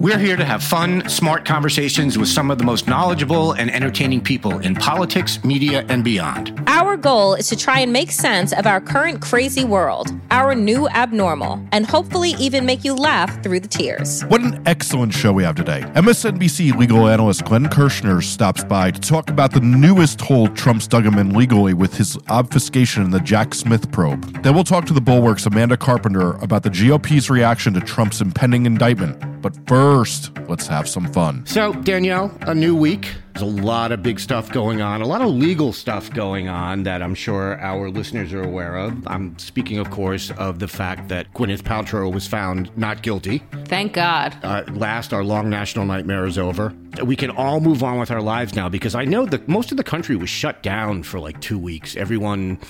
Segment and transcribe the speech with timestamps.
[0.00, 4.20] We're here to have fun, smart conversations with some of the most knowledgeable and entertaining
[4.20, 6.62] people in politics, media, and beyond.
[6.66, 10.88] Our goal is to try and make sense of our current crazy world, our new
[10.88, 14.22] abnormal, and hopefully even make you laugh through the tears.
[14.24, 15.82] What an excellent show we have today.
[15.94, 21.06] MSNBC legal analyst Glenn Kirschner stops by to talk about the newest hole Trump's dug
[21.06, 24.42] him in legally with his obfuscation in the Jack Smith probe.
[24.42, 28.66] Then we'll talk to the Bulwark's Amanda Carpenter about the GOP's reaction to Trump's impending
[28.66, 29.40] indictment.
[29.40, 31.44] But first, let's have some fun.
[31.46, 33.12] So, Danielle, a new week.
[33.34, 36.84] There's a lot of big stuff going on, a lot of legal stuff going on
[36.84, 39.06] that I'm sure our listeners are aware of.
[39.08, 43.42] I'm speaking, of course, of the fact that Gwyneth Paltrow was found not guilty.
[43.64, 44.36] Thank God.
[44.44, 46.72] Uh, last, our long national nightmare is over.
[47.04, 49.76] We can all move on with our lives now because I know that most of
[49.76, 51.96] the country was shut down for like two weeks.
[51.96, 52.60] Everyone,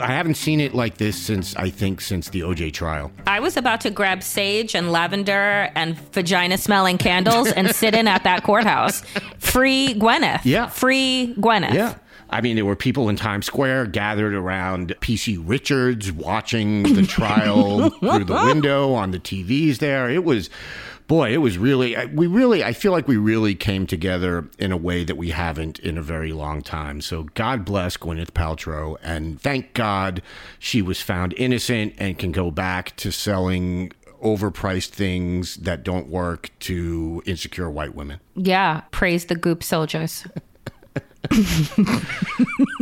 [0.00, 3.10] I haven't seen it like this since, I think, since the OJ trial.
[3.26, 8.06] I was about to grab sage and lavender and vagina smelling candles and sit in
[8.08, 9.00] at that courthouse.
[9.38, 10.42] Free Gwyneth.
[10.44, 10.68] Yeah.
[10.68, 11.74] Free Gwyneth.
[11.74, 11.94] Yeah.
[12.32, 17.90] I mean, there were people in Times Square gathered around PC Richards watching the trial
[17.98, 20.08] through the window on the TVs there.
[20.08, 20.48] It was,
[21.10, 24.76] boy, it was really, we really, I feel like we really came together in a
[24.76, 27.00] way that we haven't in a very long time.
[27.00, 28.96] So God bless Gwyneth Paltrow.
[29.02, 30.22] And thank God
[30.60, 33.90] she was found innocent and can go back to selling
[34.22, 38.20] overpriced things that don't work to insecure white women.
[38.36, 38.82] Yeah.
[38.92, 40.24] Praise the goop soldiers.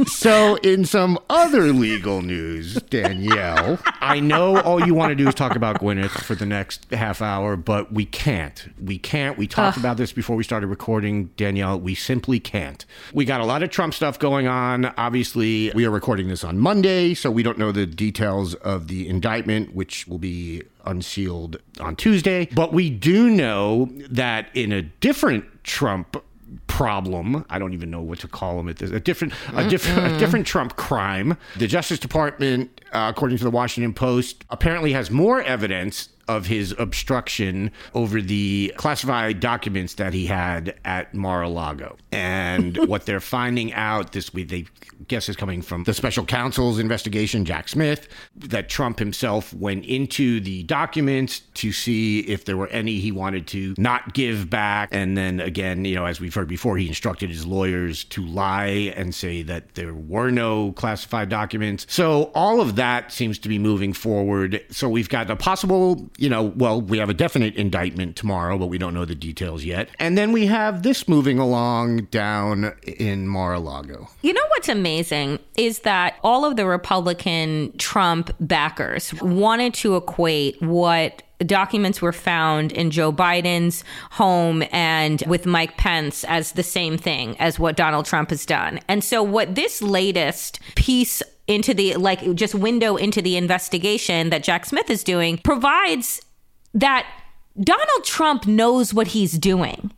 [0.06, 5.34] So, in some other legal news, Danielle, I know all you want to do is
[5.34, 8.68] talk about Gwyneth for the next half hour, but we can't.
[8.80, 9.36] We can't.
[9.36, 11.80] We talked about this before we started recording, Danielle.
[11.80, 12.84] We simply can't.
[13.12, 14.86] We got a lot of Trump stuff going on.
[14.96, 19.08] Obviously, we are recording this on Monday, so we don't know the details of the
[19.08, 22.48] indictment, which will be unsealed on Tuesday.
[22.54, 26.16] But we do know that in a different Trump
[26.68, 27.44] problem.
[27.50, 28.68] I don't even know what to call him.
[28.68, 31.36] At this, a different, a different, a different Trump crime.
[31.56, 36.74] The Justice Department, uh, according to the Washington Post, apparently has more evidence of his
[36.78, 41.96] obstruction over the classified documents that he had at Mar-a-Lago.
[42.12, 44.66] And what they're finding out this week, they
[45.06, 50.40] guess is coming from the special counsel's investigation, Jack Smith, that Trump himself went into
[50.40, 54.88] the documents to see if there were any he wanted to not give back.
[54.92, 58.92] And then again, you know, as we've heard before, he instructed his lawyers to lie
[58.96, 61.86] and say that there were no classified documents.
[61.88, 64.62] So all of that seems to be moving forward.
[64.70, 68.66] So we've got a possible, you know, well, we have a definite indictment tomorrow, but
[68.66, 69.88] we don't know the details yet.
[70.00, 74.08] And then we have this moving along down in Mar-a-Lago.
[74.22, 80.60] You know what's amazing is that all of the Republican Trump backers wanted to equate
[80.60, 86.98] what documents were found in Joe Biden's home and with Mike Pence as the same
[86.98, 88.80] thing as what Donald Trump has done.
[88.88, 94.44] And so what this latest piece into the like just window into the investigation that
[94.44, 96.20] Jack Smith is doing provides
[96.74, 97.06] that
[97.60, 99.90] Donald Trump knows what he's doing.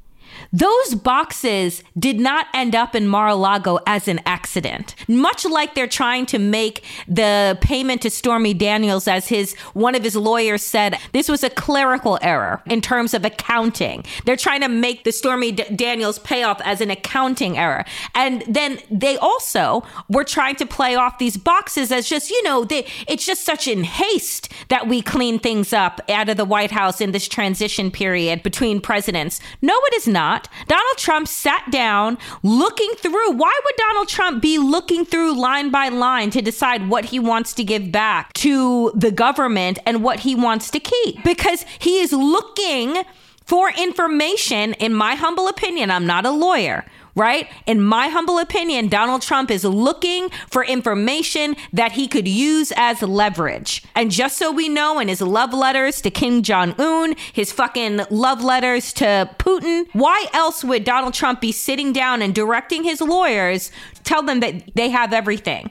[0.53, 4.97] Those boxes did not end up in Mar-a-Lago as an accident.
[5.07, 10.03] Much like they're trying to make the payment to Stormy Daniels as his one of
[10.03, 14.05] his lawyers said, this was a clerical error in terms of accounting.
[14.25, 17.85] They're trying to make the Stormy D- Daniels payoff as an accounting error.
[18.15, 22.65] And then they also were trying to play off these boxes as just, you know,
[22.65, 26.73] they, it's just such in haste that we clean things up out of the White
[26.73, 29.41] House in this transition period between presidents.
[29.63, 30.40] No, it is not.
[30.67, 33.33] Donald Trump sat down looking through.
[33.33, 37.53] Why would Donald Trump be looking through line by line to decide what he wants
[37.55, 41.23] to give back to the government and what he wants to keep?
[41.25, 43.03] Because he is looking
[43.45, 46.85] for information, in my humble opinion, I'm not a lawyer
[47.21, 47.49] right?
[47.67, 53.03] In my humble opinion, Donald Trump is looking for information that he could use as
[53.03, 53.85] leverage.
[53.95, 58.01] And just so we know, in his love letters to Kim Jong un, his fucking
[58.09, 63.03] love letters to Putin, why else would Donald Trump be sitting down and directing his
[63.03, 63.71] lawyers,
[64.03, 65.71] tell them that they have everything?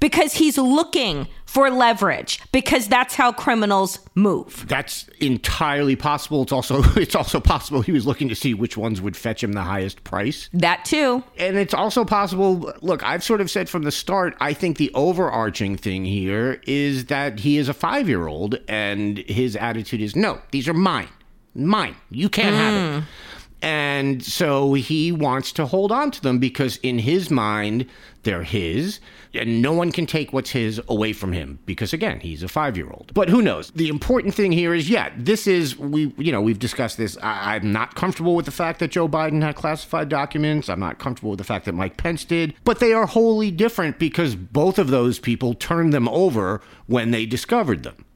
[0.00, 4.64] Because he's looking for leverage because that's how criminals move.
[4.68, 6.42] That's entirely possible.
[6.42, 9.52] It's also it's also possible he was looking to see which ones would fetch him
[9.52, 10.48] the highest price.
[10.52, 11.24] That too.
[11.38, 14.92] And it's also possible, look, I've sort of said from the start, I think the
[14.94, 20.68] overarching thing here is that he is a 5-year-old and his attitude is no, these
[20.68, 21.08] are mine.
[21.52, 21.96] Mine.
[22.10, 22.58] You can't mm.
[22.58, 23.08] have it.
[23.62, 27.86] And so he wants to hold on to them because in his mind,
[28.22, 29.00] they're his,
[29.34, 33.12] and no one can take what's his away from him because again, he's a 5-year-old.
[33.14, 33.70] But who knows?
[33.72, 37.18] The important thing here is yeah, this is we you know, we've discussed this.
[37.22, 40.68] I, I'm not comfortable with the fact that Joe Biden had classified documents.
[40.68, 43.98] I'm not comfortable with the fact that Mike Pence did, but they are wholly different
[43.98, 48.06] because both of those people turned them over when they discovered them.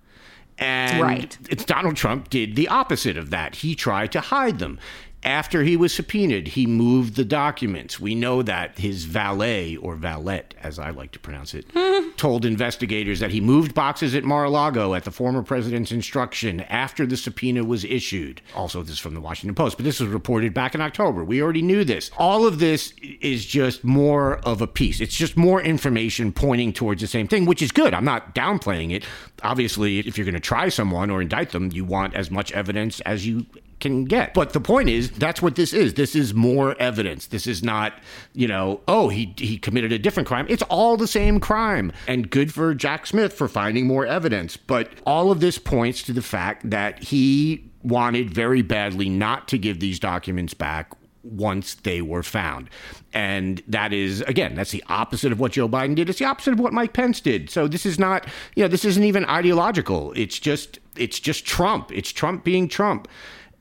[0.59, 1.39] And right.
[1.51, 3.57] it's Donald Trump did the opposite of that.
[3.57, 4.79] He tried to hide them.
[5.25, 7.99] After he was subpoenaed, he moved the documents.
[7.99, 11.65] We know that his valet, or valet, as I like to pronounce it,
[12.19, 16.61] told investigators that he moved boxes at Mar a Lago at the former president's instruction
[16.61, 18.43] after the subpoena was issued.
[18.55, 21.25] Also, this is from the Washington Post, but this was reported back in October.
[21.25, 22.11] We already knew this.
[22.19, 25.01] All of this is just more of a piece.
[25.01, 27.95] It's just more information pointing towards the same thing, which is good.
[27.95, 29.05] I'm not downplaying it.
[29.43, 33.01] Obviously, if you're going to try someone or indict them, you want as much evidence
[33.01, 33.47] as you
[33.81, 34.35] can get.
[34.35, 35.95] But the point is, that's what this is.
[35.95, 37.27] This is more evidence.
[37.27, 37.95] This is not,
[38.33, 40.47] you know, oh, he he committed a different crime.
[40.49, 41.93] It's all the same crime.
[42.07, 44.57] And good for Jack Smith for finding more evidence.
[44.57, 49.59] But all of this points to the fact that he wanted very badly not to
[49.59, 50.91] give these documents back
[51.23, 52.69] once they were found.
[53.13, 56.11] And that is, again, that's the opposite of what Joe Biden did.
[56.11, 57.49] It's the opposite of what Mike Pence did.
[57.51, 60.13] So this is not, you know, this isn't even ideological.
[60.17, 61.91] It's just, it's just Trump.
[61.93, 63.09] It's Trump being Trump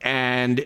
[0.04, 0.64] and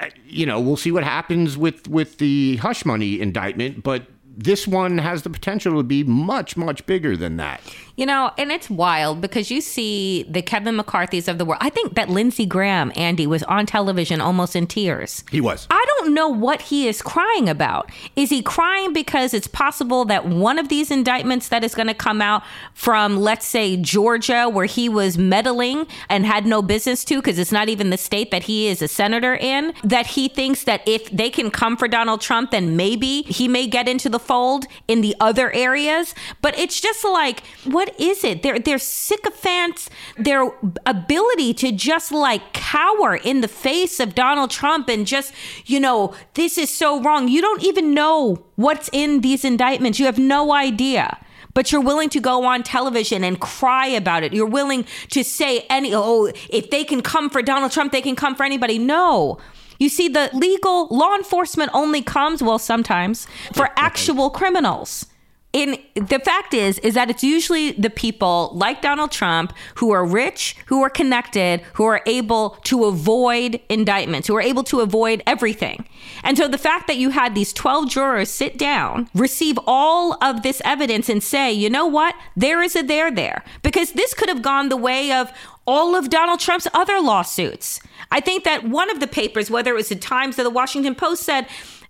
[0.00, 4.66] uh, you know we'll see what happens with with the hush money indictment but this
[4.66, 7.60] one has the potential to be much much bigger than that
[7.98, 11.58] you know, and it's wild because you see the Kevin McCarthy's of the world.
[11.60, 15.24] I think that Lindsey Graham, Andy, was on television almost in tears.
[15.32, 15.66] He was.
[15.68, 17.90] I don't know what he is crying about.
[18.14, 21.94] Is he crying because it's possible that one of these indictments that is going to
[21.94, 27.16] come out from, let's say, Georgia, where he was meddling and had no business to,
[27.16, 30.62] because it's not even the state that he is a senator in, that he thinks
[30.62, 34.20] that if they can come for Donald Trump, then maybe he may get into the
[34.20, 36.14] fold in the other areas.
[36.40, 38.42] But it's just like, what what is it?
[38.42, 40.50] Their their sycophants, their
[40.84, 45.32] ability to just like cower in the face of Donald Trump and just,
[45.64, 47.28] you know, this is so wrong.
[47.28, 49.98] You don't even know what's in these indictments.
[49.98, 51.18] You have no idea
[51.54, 54.32] but you're willing to go on television and cry about it.
[54.32, 58.14] You're willing to say any, oh, if they can come for Donald Trump, they can
[58.14, 58.78] come for anybody.
[58.78, 59.38] No.
[59.80, 65.06] You see, the legal law enforcement only comes, well, sometimes, for actual criminals
[65.52, 70.04] in the fact is is that it's usually the people like Donald Trump who are
[70.04, 75.22] rich, who are connected, who are able to avoid indictments, who are able to avoid
[75.26, 75.88] everything.
[76.22, 80.42] And so the fact that you had these 12 jurors sit down, receive all of
[80.42, 82.14] this evidence and say, "You know what?
[82.36, 85.32] There is a there there." Because this could have gone the way of
[85.66, 87.80] all of Donald Trump's other lawsuits.
[88.10, 90.94] I think that one of the papers, whether it was the Times or the Washington
[90.94, 91.46] Post said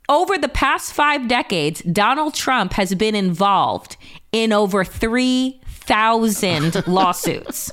[0.09, 3.97] over the past five decades, Donald Trump has been involved
[4.33, 7.71] in over 3,000 lawsuits.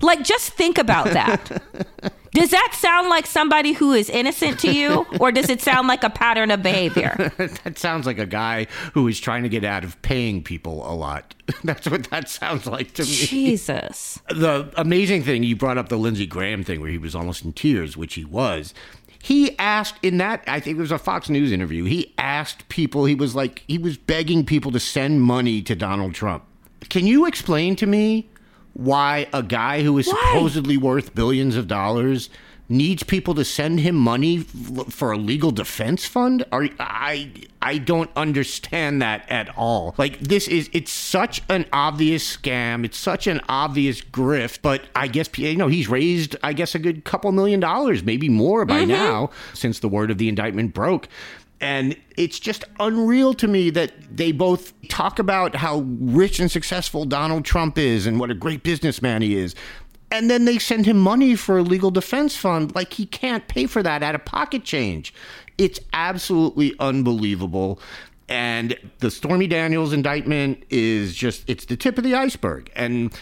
[0.00, 1.62] Like, just think about that.
[2.32, 6.04] Does that sound like somebody who is innocent to you, or does it sound like
[6.04, 7.32] a pattern of behavior?
[7.64, 10.94] that sounds like a guy who is trying to get out of paying people a
[10.94, 11.34] lot.
[11.64, 13.08] That's what that sounds like to me.
[13.08, 14.20] Jesus.
[14.28, 17.54] The amazing thing, you brought up the Lindsey Graham thing where he was almost in
[17.54, 18.74] tears, which he was.
[19.22, 23.04] He asked in that, I think it was a Fox News interview, he asked people,
[23.04, 26.44] he was like, he was begging people to send money to Donald Trump.
[26.88, 28.28] Can you explain to me
[28.74, 30.14] why a guy who is why?
[30.14, 32.30] supposedly worth billions of dollars
[32.68, 36.44] needs people to send him money for a legal defense fund?
[36.52, 37.32] Are I
[37.62, 39.94] I don't understand that at all.
[39.98, 42.84] Like this is it's such an obvious scam.
[42.84, 46.78] It's such an obvious grift, but I guess you know he's raised I guess a
[46.78, 48.90] good couple million dollars, maybe more by mm-hmm.
[48.90, 51.08] now since the word of the indictment broke.
[51.60, 57.04] And it's just unreal to me that they both talk about how rich and successful
[57.04, 59.56] Donald Trump is and what a great businessman he is
[60.10, 62.74] and then they send him money for a legal defense fund.
[62.74, 65.12] Like he can't pay for that out of pocket change.
[65.58, 67.80] It's absolutely unbelievable.
[68.28, 72.70] And the Stormy Daniels indictment is just, it's the tip of the iceberg.
[72.76, 73.12] And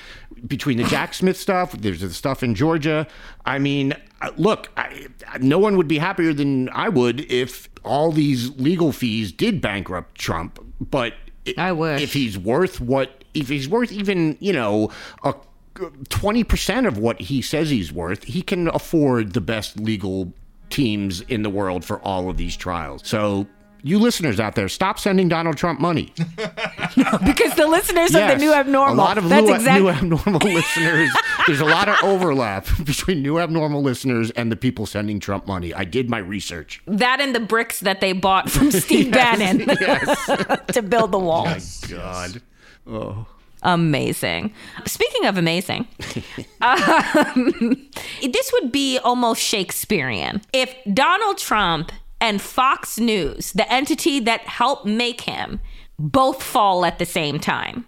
[0.46, 3.06] between the Jack Smith stuff, there's the stuff in Georgia.
[3.44, 5.06] I mean, uh, look, I,
[5.40, 10.16] no one would be happier than I would if all these legal fees did bankrupt
[10.16, 10.58] Trump.
[10.80, 11.14] But
[11.56, 12.02] I wish.
[12.02, 14.90] if he's worth what, if he's worth even, you know,
[15.22, 15.34] a
[15.76, 20.32] 20% of what he says he's worth, he can afford the best legal
[20.70, 23.02] teams in the world for all of these trials.
[23.04, 23.46] So,
[23.82, 26.12] you listeners out there, stop sending Donald Trump money.
[26.26, 28.94] because the listeners of the new abnormal.
[28.94, 29.82] A lot of That's new, exactly.
[29.82, 31.10] new abnormal listeners.
[31.46, 35.72] There's a lot of overlap between new abnormal listeners and the people sending Trump money.
[35.72, 36.82] I did my research.
[36.86, 41.44] that and the bricks that they bought from Steve Bannon to build the wall.
[41.44, 42.42] My god.
[42.88, 43.26] Oh.
[43.66, 44.54] Amazing.
[44.86, 45.88] Speaking of amazing,
[46.60, 47.90] um,
[48.22, 54.86] this would be almost Shakespearean if Donald Trump and Fox News, the entity that helped
[54.86, 55.58] make him,
[55.98, 57.84] both fall at the same time.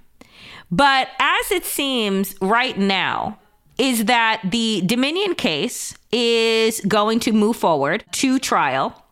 [0.71, 3.39] But as it seems right now,
[3.79, 9.05] is that the Dominion case is going to move forward to trial.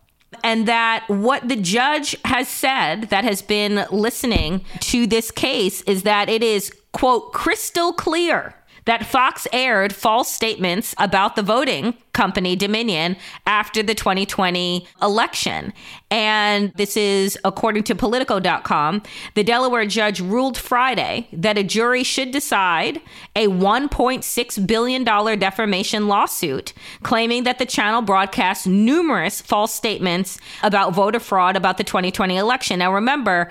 [0.43, 6.03] And that what the judge has said that has been listening to this case is
[6.03, 8.55] that it is, quote, crystal clear
[8.87, 13.17] that Fox aired false statements about the voting company Dominion
[13.47, 15.73] after the 2020 election.
[16.11, 19.03] And this is according to Politico.com.
[19.35, 23.03] The Delaware judge ruled Friday that a jury should decide
[23.35, 31.21] a $1.6 billion defamation lawsuit claiming that the channel broadcast numerous false statements about voter
[31.21, 32.79] fraud about the 2020 election.
[32.79, 33.51] Now, remember,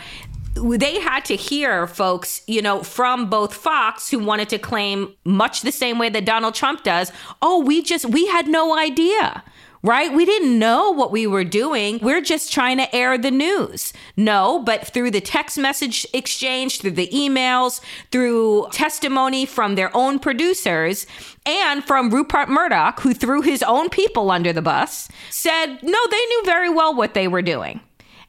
[0.56, 5.62] they had to hear folks, you know, from both Fox who wanted to claim much
[5.62, 7.12] the same way that Donald Trump does.
[7.42, 9.44] Oh, we just, we had no idea.
[9.84, 10.12] Right?
[10.12, 12.00] We didn't know what we were doing.
[12.02, 13.94] We're just trying to air the news.
[14.18, 17.82] No, but through the text message exchange, through the emails,
[18.12, 21.06] through testimony from their own producers,
[21.46, 26.26] and from Rupert Murdoch, who threw his own people under the bus, said, no, they
[26.26, 27.80] knew very well what they were doing.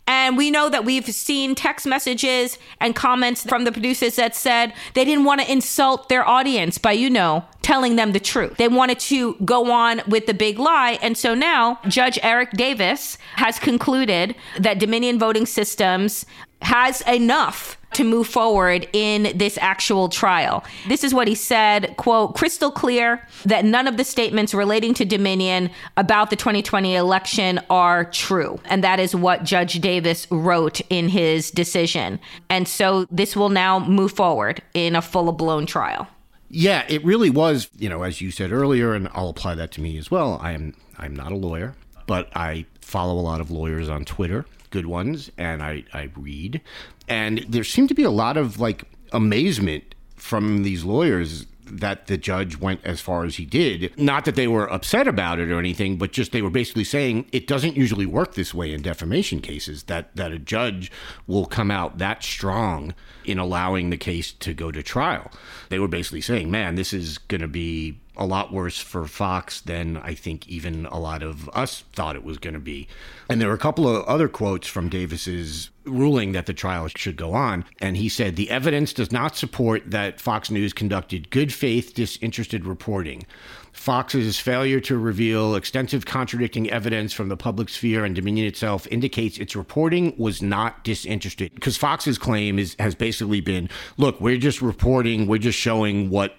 [0.07, 4.73] And we know that we've seen text messages and comments from the producers that said
[4.95, 8.57] they didn't want to insult their audience by, you know, telling them the truth.
[8.57, 11.01] They wanted to go on with the big lie.
[11.03, 16.25] And so now Judge Eric Davis has concluded that Dominion Voting Systems
[16.63, 20.63] has enough to move forward in this actual trial.
[20.87, 25.05] This is what he said, quote, crystal clear that none of the statements relating to
[25.07, 28.61] Dominion about the 2020 election are true.
[28.67, 32.21] And that is what Judge Davis wrote in his decision.
[32.51, 36.07] And so this will now move forward in a full blown trial.
[36.51, 39.81] Yeah, it really was, you know, as you said earlier, and I'll apply that to
[39.81, 40.39] me as well.
[40.43, 41.75] I am I'm not a lawyer,
[42.07, 46.61] but I follow a lot of lawyers on Twitter, good ones, and I, I read.
[47.09, 52.18] And there seemed to be a lot of like amazement from these lawyers that the
[52.18, 53.99] judge went as far as he did.
[53.99, 57.26] Not that they were upset about it or anything, but just they were basically saying
[57.33, 60.92] it doesn't usually work this way in defamation cases, that, that a judge
[61.26, 65.30] will come out that strong in allowing the case to go to trial.
[65.71, 69.61] They were basically saying, man, this is going to be a lot worse for Fox
[69.61, 72.88] than I think even a lot of us thought it was going to be.
[73.28, 77.16] And there were a couple of other quotes from Davis's ruling that the trial should
[77.16, 77.64] go on.
[77.80, 82.64] And he said, The evidence does not support that Fox News conducted good faith, disinterested
[82.64, 83.26] reporting.
[83.73, 89.38] Fox's failure to reveal extensive contradicting evidence from the public sphere and Dominion itself indicates
[89.38, 91.54] its reporting was not disinterested.
[91.54, 93.68] Because Fox's claim is has basically been,
[93.99, 96.37] look, we're just reporting, we're just showing what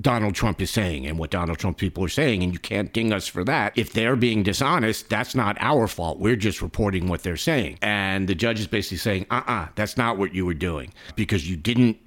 [0.00, 3.12] Donald Trump is saying and what Donald Trump people are saying, and you can't ding
[3.12, 3.72] us for that.
[3.76, 6.18] If they're being dishonest, that's not our fault.
[6.18, 7.78] We're just reporting what they're saying.
[7.82, 10.92] And the judge is basically saying, uh uh-uh, uh, that's not what you were doing
[11.16, 11.98] because you didn't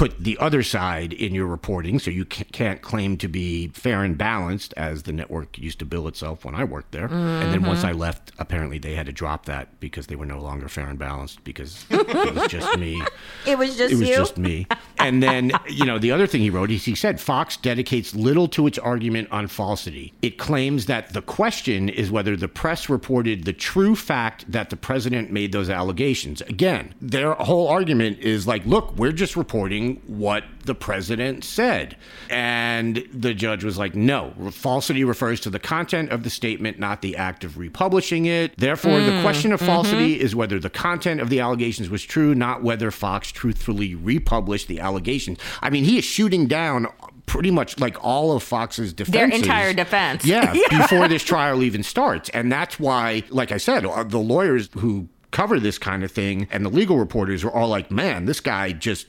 [0.00, 4.16] put the other side in your reporting, so you can't claim to be fair and
[4.16, 7.06] balanced as the network used to bill itself when I worked there.
[7.06, 7.42] Mm-hmm.
[7.42, 10.40] And then once I left, apparently they had to drop that because they were no
[10.40, 13.02] longer fair and balanced because it was just me.
[13.46, 14.16] It was just it was you?
[14.16, 14.66] just me.
[14.98, 18.48] And then you know the other thing he wrote is he said Fox dedicates little
[18.48, 20.14] to its argument on falsity.
[20.22, 24.76] It claims that the question is whether the press reported the true fact that the
[24.78, 26.40] president made those allegations.
[26.40, 31.96] Again, their whole argument is like, look, we're just reporting what the president said.
[32.28, 37.02] And the judge was like, no, falsity refers to the content of the statement, not
[37.02, 38.56] the act of republishing it.
[38.56, 40.24] Therefore, mm, the question of falsity mm-hmm.
[40.24, 44.80] is whether the content of the allegations was true, not whether Fox truthfully republished the
[44.80, 45.38] allegations.
[45.62, 46.86] I mean, he is shooting down
[47.26, 49.14] pretty much like all of Fox's defense.
[49.14, 50.24] Their entire defense.
[50.30, 52.28] Yeah, before this trial even starts.
[52.30, 56.64] And that's why, like I said, the lawyers who cover this kind of thing and
[56.64, 59.06] the legal reporters are all like, man, this guy just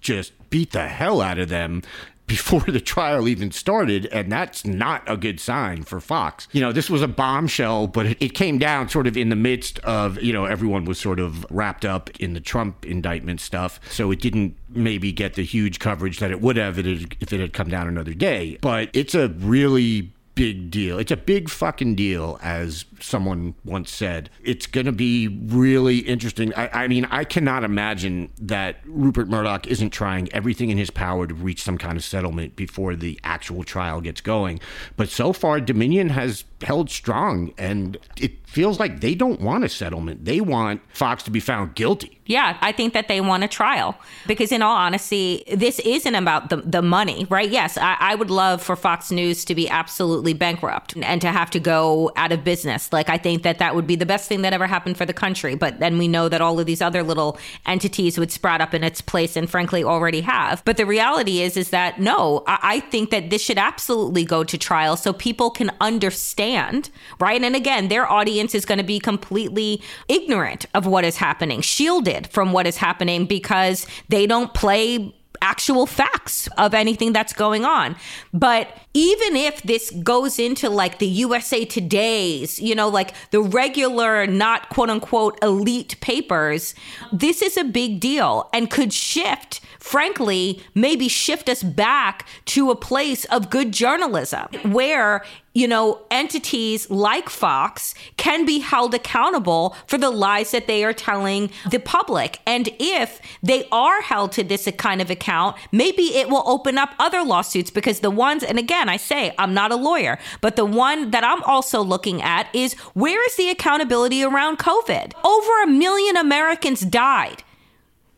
[0.00, 1.82] just beat the hell out of them
[2.28, 6.46] before the trial even started, and that's not a good sign for Fox.
[6.52, 9.78] You know, this was a bombshell, but it, came down sort of in the midst
[9.80, 13.80] of, you know, everyone was sort of wrapped up in the Trump indictment stuff.
[13.90, 17.52] So it didn't maybe get the huge coverage that it would have if it had
[17.54, 18.58] come down another day.
[18.60, 20.98] But it's a really big deal.
[21.00, 24.30] It's a big fucking deal, as someone once said.
[24.42, 26.54] It's going to be really interesting.
[26.54, 31.26] I, I, mean, I cannot imagine that Rupert Murdoch isn't trying everything in his power
[31.26, 34.60] to reach some kind of settlement before the actual trial gets going.
[34.96, 39.68] But so far, Dominion has held strong, and it feels like they don't want a
[39.68, 40.24] settlement.
[40.24, 42.18] They want Fox to be found guilty.
[42.26, 46.50] Yeah, I think that they want a trial because, in all honesty, this isn't about
[46.50, 47.48] the, the money, right?
[47.48, 51.50] Yes, I, I would love for Fox News to be absolutely bankrupt and to have
[51.52, 52.87] to go out of business.
[52.92, 55.12] Like, I think that that would be the best thing that ever happened for the
[55.12, 55.54] country.
[55.54, 58.84] But then we know that all of these other little entities would sprout up in
[58.84, 60.64] its place and, frankly, already have.
[60.64, 64.44] But the reality is, is that no, I, I think that this should absolutely go
[64.44, 66.90] to trial so people can understand,
[67.20, 67.42] right?
[67.42, 72.28] And again, their audience is going to be completely ignorant of what is happening, shielded
[72.28, 77.96] from what is happening because they don't play actual facts of anything that's going on.
[78.32, 84.26] But even if this goes into like the USA Today's, you know, like the regular,
[84.26, 86.74] not quote unquote elite papers,
[87.12, 92.76] this is a big deal and could shift, frankly, maybe shift us back to a
[92.76, 99.98] place of good journalism where you know, entities like Fox can be held accountable for
[99.98, 102.38] the lies that they are telling the public.
[102.46, 106.90] And if they are held to this kind of account, maybe it will open up
[107.00, 110.64] other lawsuits because the ones, and again, I say I'm not a lawyer, but the
[110.64, 115.12] one that I'm also looking at is where is the accountability around COVID?
[115.24, 117.42] Over a million Americans died.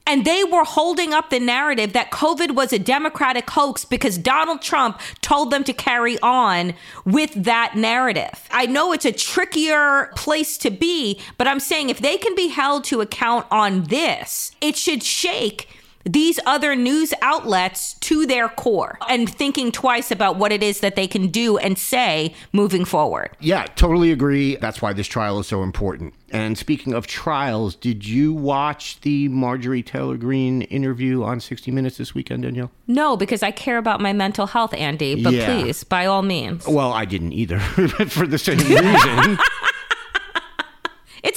[0.07, 4.61] And they were holding up the narrative that COVID was a Democratic hoax because Donald
[4.61, 8.49] Trump told them to carry on with that narrative.
[8.51, 12.49] I know it's a trickier place to be, but I'm saying if they can be
[12.49, 15.69] held to account on this, it should shake
[16.05, 20.97] these other news outlets to their core and thinking twice about what it is that
[20.97, 23.31] they can do and say moving forward.
[23.41, 24.57] Yeah, totally agree.
[24.57, 26.15] That's why this trial is so important.
[26.33, 31.97] And speaking of trials, did you watch the Marjorie Taylor Greene interview on 60 Minutes
[31.99, 32.71] this weekend, Danielle?
[32.87, 35.23] No, because I care about my mental health, Andy.
[35.23, 35.47] But yeah.
[35.47, 36.67] please, by all means.
[36.67, 37.59] Well, I didn't either
[38.09, 39.39] for the same reason.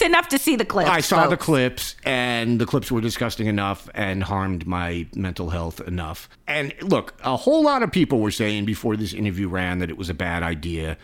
[0.04, 0.90] Enough to see the clips.
[0.90, 1.30] I saw folks.
[1.30, 6.30] the clips, and the clips were disgusting enough and harmed my mental health enough.
[6.48, 9.98] And look, a whole lot of people were saying before this interview ran that it
[9.98, 10.98] was a bad idea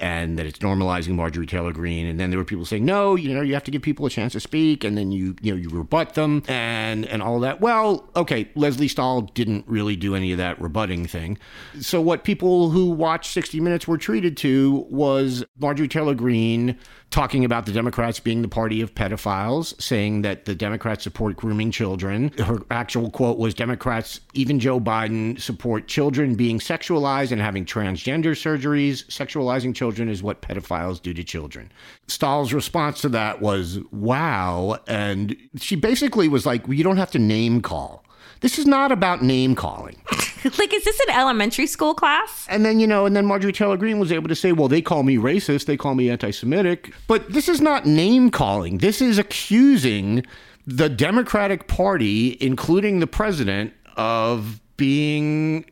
[0.00, 2.06] and that it's normalizing Marjorie Taylor Greene.
[2.06, 4.10] And then there were people saying, no, you know, you have to give people a
[4.10, 7.60] chance to speak, and then you, you know, you rebut them and and all that.
[7.60, 11.38] Well, okay, Lesley Stahl didn't really do any of that rebutting thing.
[11.80, 16.78] So what people who watched 60 Minutes were treated to was Marjorie Taylor Greene
[17.14, 21.70] talking about the Democrats being the party of pedophiles, saying that the Democrats support grooming
[21.70, 22.32] children.
[22.38, 28.32] Her actual quote was Democrats, even Joe Biden, support children being sexualized and having transgender
[28.32, 29.06] surgeries.
[29.06, 31.70] Sexualizing children is what pedophiles do to children.
[32.08, 34.80] Stahl's response to that was, wow.
[34.88, 38.04] And she basically was like, well, you don't have to name call.
[38.40, 39.96] This is not about name calling.
[40.58, 42.46] like, is this an elementary school class?
[42.48, 44.82] And then, you know, and then Marjorie Taylor Greene was able to say, well, they
[44.82, 46.92] call me racist, they call me anti Semitic.
[47.06, 48.78] But this is not name calling.
[48.78, 50.24] This is accusing
[50.66, 55.64] the Democratic Party, including the president, of being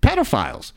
[0.00, 0.72] pedophiles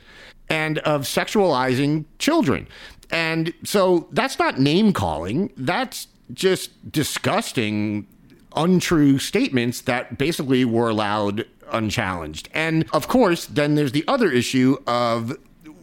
[0.49, 2.67] and of sexualizing children.
[3.11, 5.51] And so that's not name calling.
[5.57, 8.07] That's just disgusting
[8.55, 12.49] untrue statements that basically were allowed unchallenged.
[12.53, 15.37] And of course, then there's the other issue of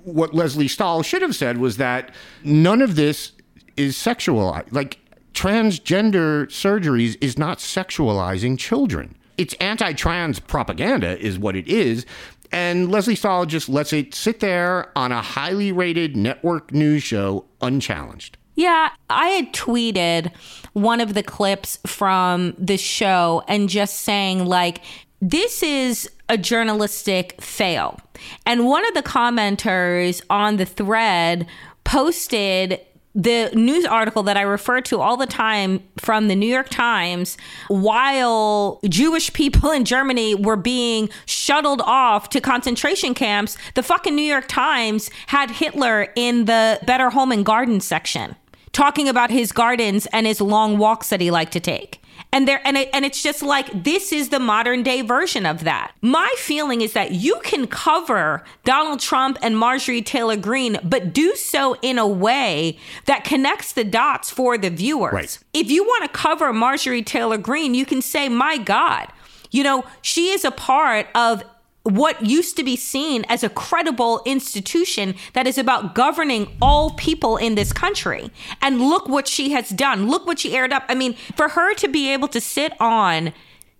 [0.04, 3.33] what Lesley Stahl should have said was that none of this
[3.76, 4.59] is sexual.
[4.70, 4.98] Like
[5.35, 9.16] transgender surgeries is not sexualizing children.
[9.37, 12.04] It's anti trans propaganda, is what it is.
[12.52, 17.46] And Lesley Stahl just lets it sit there on a highly rated network news show
[17.61, 18.37] unchallenged.
[18.54, 20.32] Yeah, I had tweeted
[20.72, 24.82] one of the clips from the show and just saying, like,
[25.20, 28.00] this is a journalistic fail.
[28.46, 31.46] And one of the commenters on the thread
[31.84, 32.80] posted
[33.14, 37.37] the news article that I refer to all the time from the New York Times,
[37.68, 44.23] while Jewish people in Germany were being shuttled off to concentration camps, the fucking New
[44.23, 48.37] York Times had Hitler in the Better Home and Garden section
[48.73, 51.99] talking about his gardens and his long walks that he liked to take.
[52.33, 55.64] And there and it, and it's just like this is the modern day version of
[55.64, 55.93] that.
[56.01, 61.35] My feeling is that you can cover Donald Trump and Marjorie Taylor Greene but do
[61.35, 65.12] so in a way that connects the dots for the viewers.
[65.12, 65.38] Right.
[65.53, 69.09] If you want to cover Marjorie Taylor Greene, you can say, "My god,
[69.51, 71.43] you know, she is a part of
[71.90, 77.37] what used to be seen as a credible institution that is about governing all people
[77.37, 78.31] in this country.
[78.61, 80.09] And look what she has done.
[80.09, 80.85] Look what she aired up.
[80.88, 83.33] I mean, for her to be able to sit on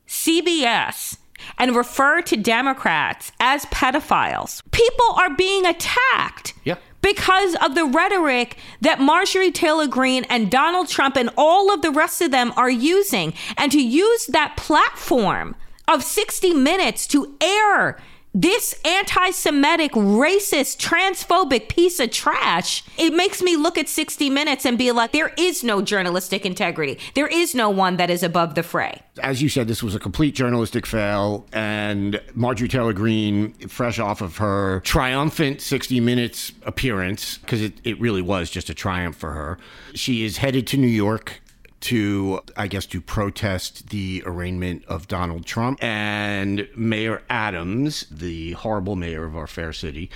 [0.07, 1.18] CBS
[1.59, 6.55] and refer to Democrats as pedophiles, people are being attacked.
[6.64, 6.77] Yeah.
[7.03, 11.90] Because of the rhetoric that Marjorie Taylor Greene and Donald Trump and all of the
[11.90, 13.33] rest of them are using.
[13.57, 15.57] And to use that platform
[15.90, 17.98] of 60 minutes to air
[18.33, 24.64] this anti Semitic, racist, transphobic piece of trash, it makes me look at 60 Minutes
[24.64, 26.98] and be like, there is no journalistic integrity.
[27.14, 29.03] There is no one that is above the fray.
[29.20, 34.20] As you said, this was a complete journalistic fail, and Marjorie Taylor Greene, fresh off
[34.20, 39.33] of her triumphant 60 Minutes appearance, because it, it really was just a triumph for
[39.33, 39.59] her,
[39.94, 41.40] she is headed to New York
[41.81, 45.83] to, I guess, to protest the arraignment of Donald Trump.
[45.83, 50.11] And Mayor Adams, the horrible mayor of our fair city,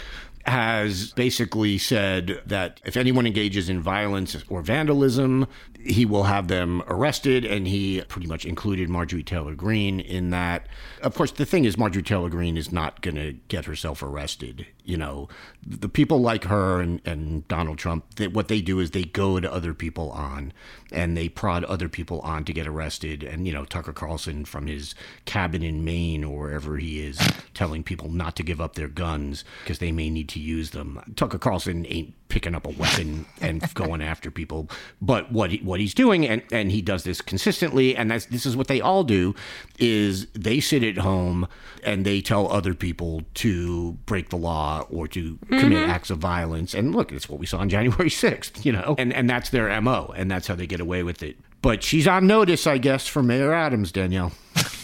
[0.46, 5.46] has basically said that if anyone engages in violence or vandalism,
[5.82, 7.46] he will have them arrested.
[7.46, 10.66] And he pretty much included Marjorie Taylor Greene in that.
[11.04, 14.66] Of course, the thing is, Marjorie Taylor Greene is not going to get herself arrested.
[14.84, 15.28] You know,
[15.64, 19.38] the people like her and, and Donald Trump, that what they do is they go
[19.38, 20.52] to other people on
[20.90, 23.22] and they prod other people on to get arrested.
[23.22, 24.94] And, you know, Tucker Carlson from his
[25.26, 27.18] cabin in Maine or wherever he is
[27.52, 31.00] telling people not to give up their guns because they may need to use them.
[31.16, 34.68] Tucker Carlson ain't picking up a weapon and going after people.
[35.00, 38.44] But what he, what he's doing, and, and he does this consistently, and that's this
[38.44, 39.34] is what they all do,
[39.78, 41.46] is they sit at home
[41.82, 45.90] and they tell other people to break the law or to commit mm-hmm.
[45.90, 46.74] acts of violence.
[46.74, 49.80] And look, it's what we saw on January sixth, you know, and and that's their
[49.80, 51.36] mo, and that's how they get away with it.
[51.62, 54.32] But she's on notice, I guess, for Mayor Adams, Danielle.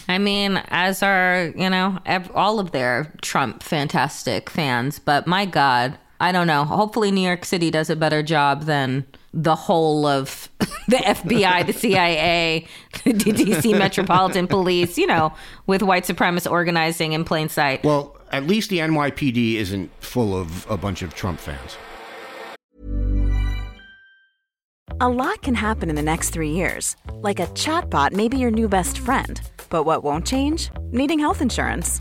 [0.08, 1.98] I mean, as are, you know,
[2.34, 4.98] all of their Trump fantastic fans.
[4.98, 6.64] But my God, I don't know.
[6.64, 10.48] Hopefully, New York City does a better job than the whole of
[10.88, 12.66] the FBI, the CIA,
[13.04, 15.32] the DC Metropolitan Police, you know,
[15.66, 17.84] with white supremacists organizing in plain sight.
[17.84, 21.76] Well, at least the NYPD isn't full of a bunch of Trump fans.
[25.02, 26.94] A lot can happen in the next three years.
[27.14, 29.40] Like a chatbot may be your new best friend.
[29.70, 30.70] But what won't change?
[30.90, 32.00] Needing health insurance.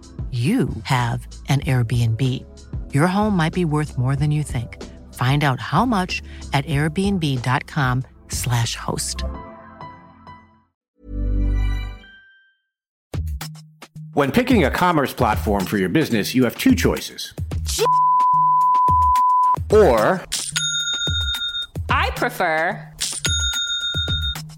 [0.31, 2.45] you have an Airbnb.
[2.93, 4.81] Your home might be worth more than you think.
[5.13, 6.21] Find out how much
[6.53, 9.23] at airbnb.com/slash host.
[14.13, 17.33] When picking a commerce platform for your business, you have two choices.
[19.69, 20.23] Or
[21.89, 22.87] I prefer.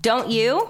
[0.02, 0.70] Don't you?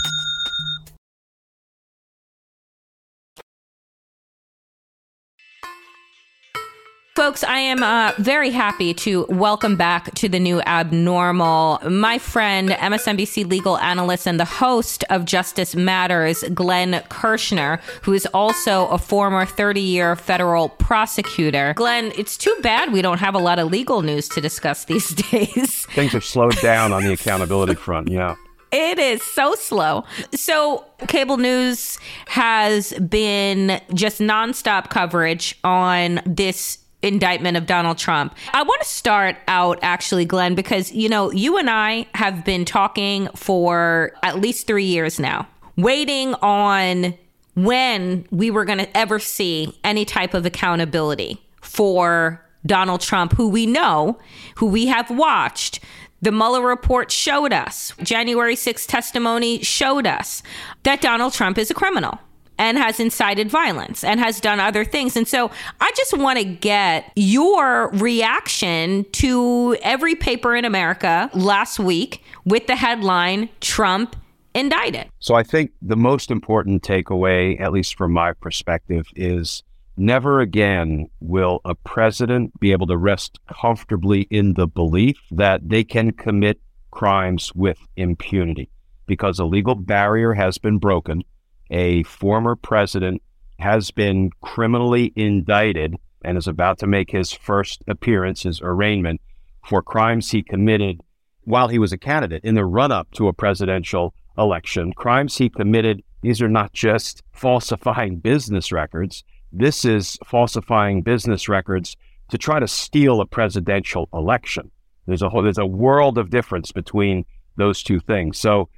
[7.15, 12.69] Folks, I am uh, very happy to welcome back to the new abnormal my friend,
[12.69, 18.97] MSNBC legal analyst and the host of Justice Matters, Glenn Kirschner, who is also a
[18.97, 21.73] former 30 year federal prosecutor.
[21.75, 25.09] Glenn, it's too bad we don't have a lot of legal news to discuss these
[25.31, 25.85] days.
[25.87, 28.35] Things have slowed down on the accountability front, yeah.
[28.71, 30.05] It is so slow.
[30.33, 38.35] So, cable news has been just nonstop coverage on this indictment of Donald Trump.
[38.53, 42.65] I want to start out actually, Glenn, because, you know, you and I have been
[42.65, 47.15] talking for at least three years now, waiting on
[47.55, 53.49] when we were going to ever see any type of accountability for Donald Trump, who
[53.49, 54.19] we know,
[54.55, 55.79] who we have watched.
[56.21, 60.43] The Mueller report showed us, January 6th testimony showed us
[60.83, 62.19] that Donald Trump is a criminal
[62.57, 65.17] and has incited violence and has done other things.
[65.17, 71.79] And so I just want to get your reaction to every paper in America last
[71.79, 74.15] week with the headline Trump
[74.53, 75.07] indicted.
[75.19, 79.63] So I think the most important takeaway, at least from my perspective, is
[79.97, 85.83] never again will a president be able to rest comfortably in the belief that they
[85.83, 86.59] can commit
[86.91, 88.69] crimes with impunity
[89.05, 91.23] because a legal barrier has been broken
[91.71, 93.21] a former president
[93.59, 99.21] has been criminally indicted and is about to make his first appearance, his arraignment,
[99.67, 101.01] for crimes he committed
[101.43, 104.93] while he was a candidate in the run up to a presidential election.
[104.93, 111.97] Crimes he committed, these are not just falsifying business records, this is falsifying business records
[112.29, 114.71] to try to steal a presidential election.
[115.05, 117.25] There's a whole, there's a world of difference between
[117.57, 118.39] those two things.
[118.39, 118.69] So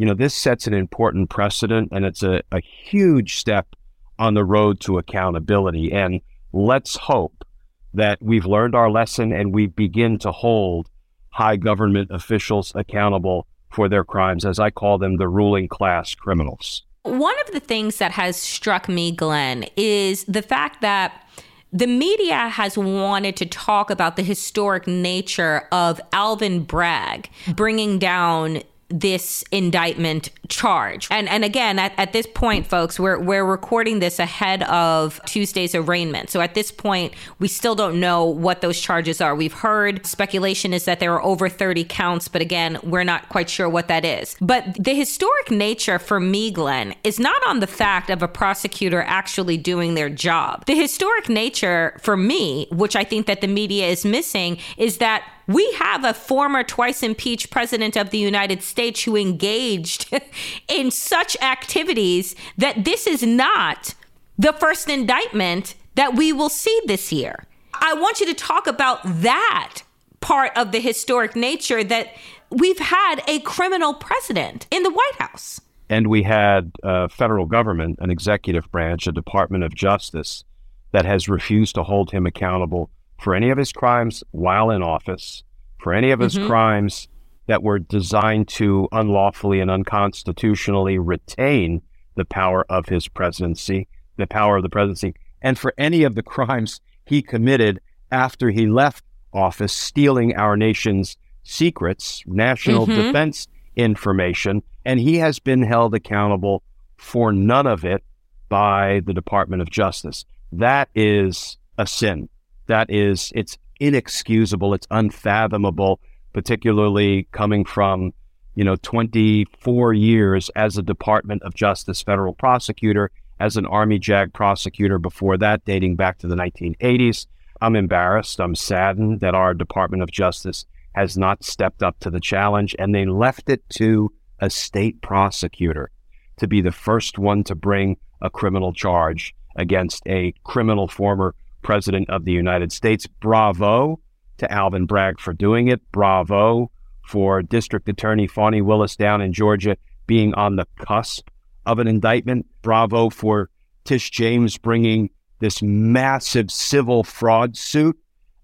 [0.00, 3.76] you know, this sets an important precedent and it's a, a huge step
[4.18, 5.92] on the road to accountability.
[5.92, 6.22] And
[6.54, 7.44] let's hope
[7.92, 10.88] that we've learned our lesson and we begin to hold
[11.28, 16.82] high government officials accountable for their crimes, as I call them, the ruling class criminals.
[17.02, 21.26] One of the things that has struck me, Glenn, is the fact that
[21.74, 28.62] the media has wanted to talk about the historic nature of Alvin Bragg bringing down
[28.90, 31.08] this indictment charge.
[31.10, 35.74] And and again, at, at this point, folks, we're we're recording this ahead of Tuesday's
[35.74, 36.30] arraignment.
[36.30, 39.34] So at this point, we still don't know what those charges are.
[39.34, 43.48] We've heard speculation is that there are over 30 counts, but again, we're not quite
[43.48, 44.36] sure what that is.
[44.40, 49.02] But the historic nature for me, Glenn, is not on the fact of a prosecutor
[49.06, 50.66] actually doing their job.
[50.66, 55.22] The historic nature for me, which I think that the media is missing, is that
[55.50, 60.08] we have a former twice impeached president of the United States who engaged
[60.68, 63.94] in such activities that this is not
[64.38, 67.44] the first indictment that we will see this year.
[67.74, 69.82] I want you to talk about that
[70.20, 72.14] part of the historic nature that
[72.50, 75.60] we've had a criminal president in the White House.
[75.88, 80.44] And we had a federal government, an executive branch, a Department of Justice
[80.92, 85.44] that has refused to hold him accountable for any of his crimes while in office,
[85.78, 86.48] for any of his mm-hmm.
[86.48, 87.08] crimes
[87.46, 91.82] that were designed to unlawfully and unconstitutionally retain
[92.16, 96.22] the power of his presidency, the power of the presidency, and for any of the
[96.22, 97.80] crimes he committed
[98.10, 102.94] after he left office stealing our nation's secrets, national Mhm.
[102.94, 106.62] defense information, and he has been held accountable
[106.96, 108.02] for none of it
[108.48, 110.24] by the Department of Justice.
[110.52, 112.28] That is a sin.
[112.70, 114.74] That is, it's inexcusable.
[114.74, 115.98] It's unfathomable,
[116.32, 118.12] particularly coming from,
[118.54, 124.32] you know, 24 years as a Department of Justice federal prosecutor, as an Army JAG
[124.32, 127.26] prosecutor before that, dating back to the 1980s.
[127.60, 128.40] I'm embarrassed.
[128.40, 132.94] I'm saddened that our Department of Justice has not stepped up to the challenge and
[132.94, 135.90] they left it to a state prosecutor
[136.36, 142.08] to be the first one to bring a criminal charge against a criminal former president
[142.10, 143.06] of the United States.
[143.06, 144.00] Bravo
[144.38, 145.80] to Alvin Bragg for doing it.
[145.92, 146.70] Bravo
[147.06, 151.28] for District Attorney Fani Willis down in Georgia being on the cusp
[151.66, 152.46] of an indictment.
[152.62, 153.50] Bravo for
[153.84, 157.98] Tish James bringing this massive civil fraud suit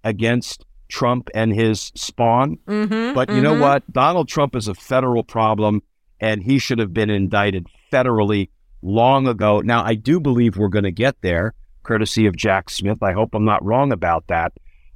[0.05, 2.59] against Trump and his spawn.
[2.67, 3.91] Mm-hmm, But you know what?
[3.93, 5.83] Donald Trump is a federal problem
[6.21, 8.49] and he should have been indicted federally
[8.83, 9.61] long ago.
[9.61, 11.55] Now, I do believe we're going to get there,
[11.87, 13.03] courtesy of Jack Smith.
[13.03, 14.53] I hope I'm not wrong about that.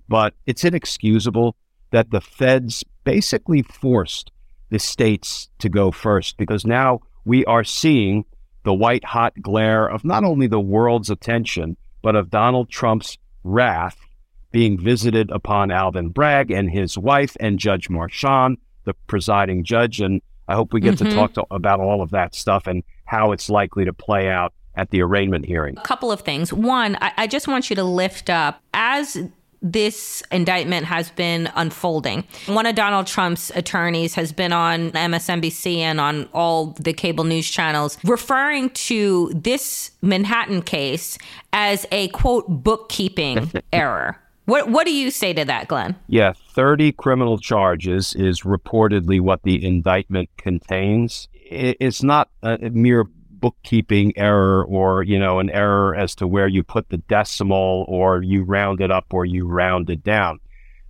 [0.08, 1.54] But it's inexcusable
[1.92, 4.32] that the feds basically forced
[4.70, 8.24] the states to go first because now we are seeing
[8.64, 13.96] the white hot glare of not only the world's attention, but of Donald Trump's wrath
[14.52, 20.00] being visited upon Alvin Bragg and his wife and Judge Merchan, the presiding judge.
[20.00, 20.98] And I hope we get Mhm.
[21.10, 24.52] to talk to, about all of that stuff and how it's likely to play out
[24.74, 25.76] at the arraignment hearing.
[25.78, 26.52] A couple of things.
[26.52, 29.18] One, I, I just want you to lift up as
[29.62, 32.24] this indictment has been unfolding.
[32.46, 37.50] One of Donald Trump's attorneys has been on MSNBC and on all the cable news
[37.50, 41.18] channels referring to this Manhattan case
[41.52, 44.18] as a quote bookkeeping error.
[44.46, 45.94] What what do you say to that, Glenn?
[46.08, 51.28] Yeah, 30 criminal charges is reportedly what the indictment contains.
[51.34, 53.06] It's not a mere
[53.40, 58.22] bookkeeping error or, you know, an error as to where you put the decimal or
[58.22, 60.38] you round it up or you round it down.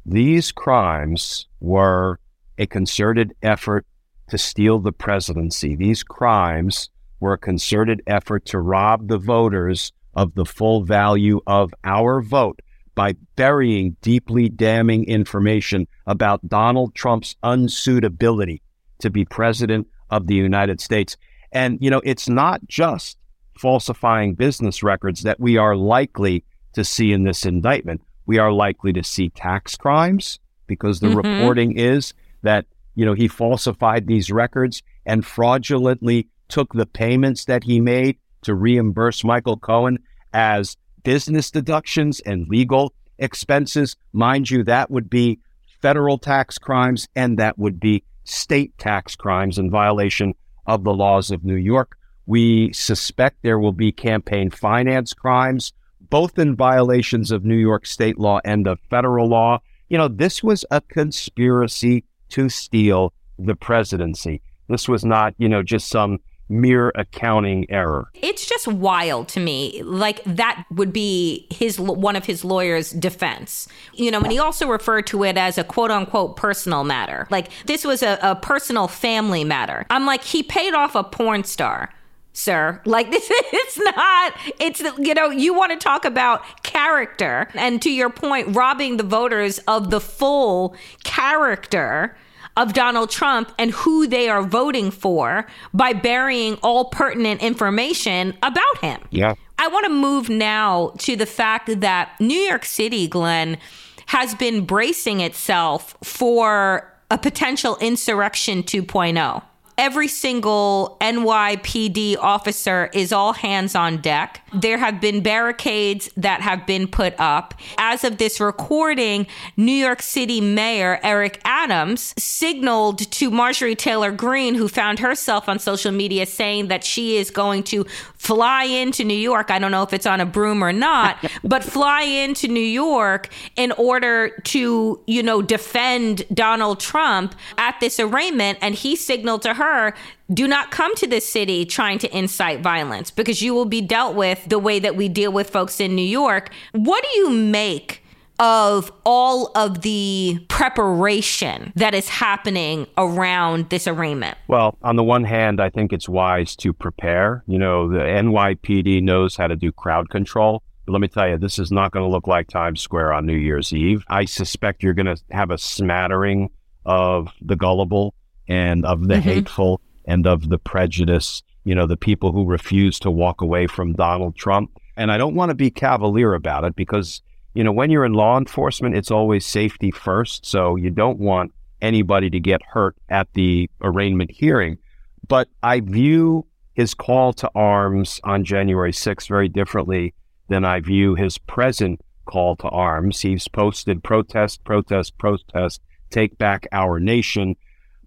[0.04, 2.18] These crimes were
[2.58, 3.86] a concerted effort
[4.28, 5.76] to steal the presidency.
[5.76, 11.72] These crimes were a concerted effort to rob the voters of the full value of
[11.84, 12.60] our vote
[12.94, 18.60] by burying deeply damning information about Donald Trump's unsuitability
[18.98, 21.16] to be president of the United States.
[21.52, 23.18] And, you know, it's not just
[23.58, 28.00] falsifying business records that we are likely to see in this indictment.
[28.26, 31.16] We are likely to see tax crimes because the Mhm.
[31.16, 37.64] reporting is that, you know, he falsified these records and fraudulently took the payments that
[37.64, 39.98] he made to reimburse Michael Cohen
[40.32, 43.96] as business deductions and legal expenses.
[44.12, 45.40] Mind you, that would be
[45.82, 50.34] federal tax crimes and that would be state tax crimes in violation
[50.66, 51.96] of the laws of New York.
[52.26, 55.72] We suspect there will be campaign finance crimes,
[56.08, 59.60] both in violations of New York state law and of federal law.
[59.88, 64.42] You know, this was a conspiracy to steal the presidency.
[64.68, 66.18] This was not, you know, just some
[66.50, 68.08] mere accounting error.
[68.14, 69.82] It's just wild to me.
[69.84, 73.68] Like that would be his one of his lawyers' defense.
[73.94, 77.26] You know, and he also referred to it as a quote unquote personal matter.
[77.30, 79.86] Like this was a, a personal family matter.
[79.90, 81.90] I'm like, he paid off a porn star.
[82.32, 87.48] Sir, like this, it's not, it's, you know, you want to talk about character.
[87.54, 92.16] And to your point, robbing the voters of the full character
[92.56, 98.78] of Donald Trump and who they are voting for by burying all pertinent information about
[98.78, 99.00] him.
[99.10, 99.34] Yeah.
[99.58, 103.58] I want to move now to the fact that New York City, Glenn,
[104.06, 109.42] has been bracing itself for a potential insurrection 2.0.
[109.80, 114.46] Every single NYPD officer is all hands on deck.
[114.52, 117.54] There have been barricades that have been put up.
[117.78, 124.54] As of this recording, New York City Mayor Eric Adams signaled to Marjorie Taylor Greene,
[124.54, 127.86] who found herself on social media saying that she is going to
[128.20, 129.50] fly into New York.
[129.50, 133.30] I don't know if it's on a broom or not, but fly into New York
[133.56, 138.58] in order to, you know, defend Donald Trump at this arraignment.
[138.60, 139.94] And he signaled to her,
[140.32, 144.14] do not come to this city trying to incite violence because you will be dealt
[144.14, 146.52] with the way that we deal with folks in New York.
[146.72, 148.02] What do you make
[148.40, 154.36] of all of the preparation that is happening around this arraignment?
[154.48, 157.44] Well, on the one hand, I think it's wise to prepare.
[157.46, 161.58] You know, the NYPD knows how to do crowd control, let me tell you, this
[161.58, 164.04] is not going to look like Times Square on New Year's Eve.
[164.08, 166.50] I suspect you're going to have a smattering
[166.84, 168.14] of the gullible
[168.48, 169.22] and of the mm-hmm.
[169.22, 173.92] hateful and of the prejudice, you know, the people who refuse to walk away from
[173.92, 174.70] Donald Trump.
[174.96, 177.22] And I don't want to be cavalier about it because,
[177.54, 180.46] you know, when you're in law enforcement, it's always safety first.
[180.46, 184.78] So you don't want anybody to get hurt at the arraignment hearing.
[185.26, 190.14] But I view his call to arms on January 6th very differently
[190.48, 193.20] than I view his present call to arms.
[193.20, 195.80] He's posted protest, protest, protest,
[196.10, 197.56] take back our nation.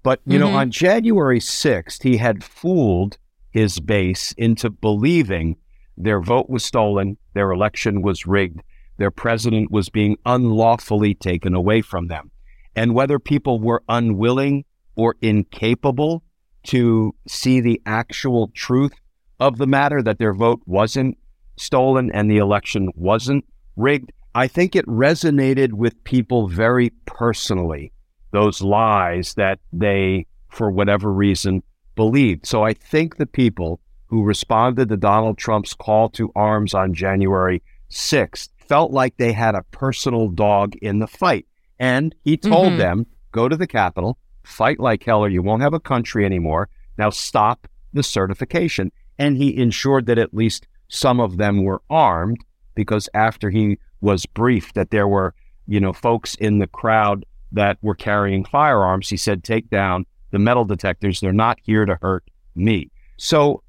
[0.04, 0.52] But, you mm-hmm.
[0.52, 3.18] know, on January 6th, he had fooled
[3.52, 5.58] his base into believing
[5.96, 8.62] their vote was stolen, their election was rigged,
[8.98, 12.32] their president was being unlawfully taken away from them.
[12.76, 14.66] And whether people were unwilling
[14.96, 16.24] or incapable
[16.68, 18.94] to see the actual truth
[19.40, 21.18] of the matter, that their vote wasn't
[21.58, 27.92] stolen and the election wasn't rigged, I think it resonated with people very personally,
[28.32, 31.62] those lies that they, for whatever reason,
[31.96, 32.48] believed.
[32.48, 37.62] So I think the people who responded to Donald Trump's call to arms on January
[37.92, 41.46] 6th felt like they had a personal dog in the fight.
[41.78, 42.78] And he told mm-hmm.
[42.78, 46.70] them, go to the Capitol, fight like hell, or you won't have a country anymore.
[46.98, 48.92] Now stop the certification.
[49.20, 52.40] And he ensured that at least some of them were armed
[52.74, 55.36] because after he was briefed that there were,
[55.68, 60.40] you know, folks in the crowd that were carrying firearms, he said, take down the
[60.40, 61.20] metal detectors.
[61.20, 62.24] They're not here to hurt
[62.56, 62.90] me.
[63.18, 63.62] So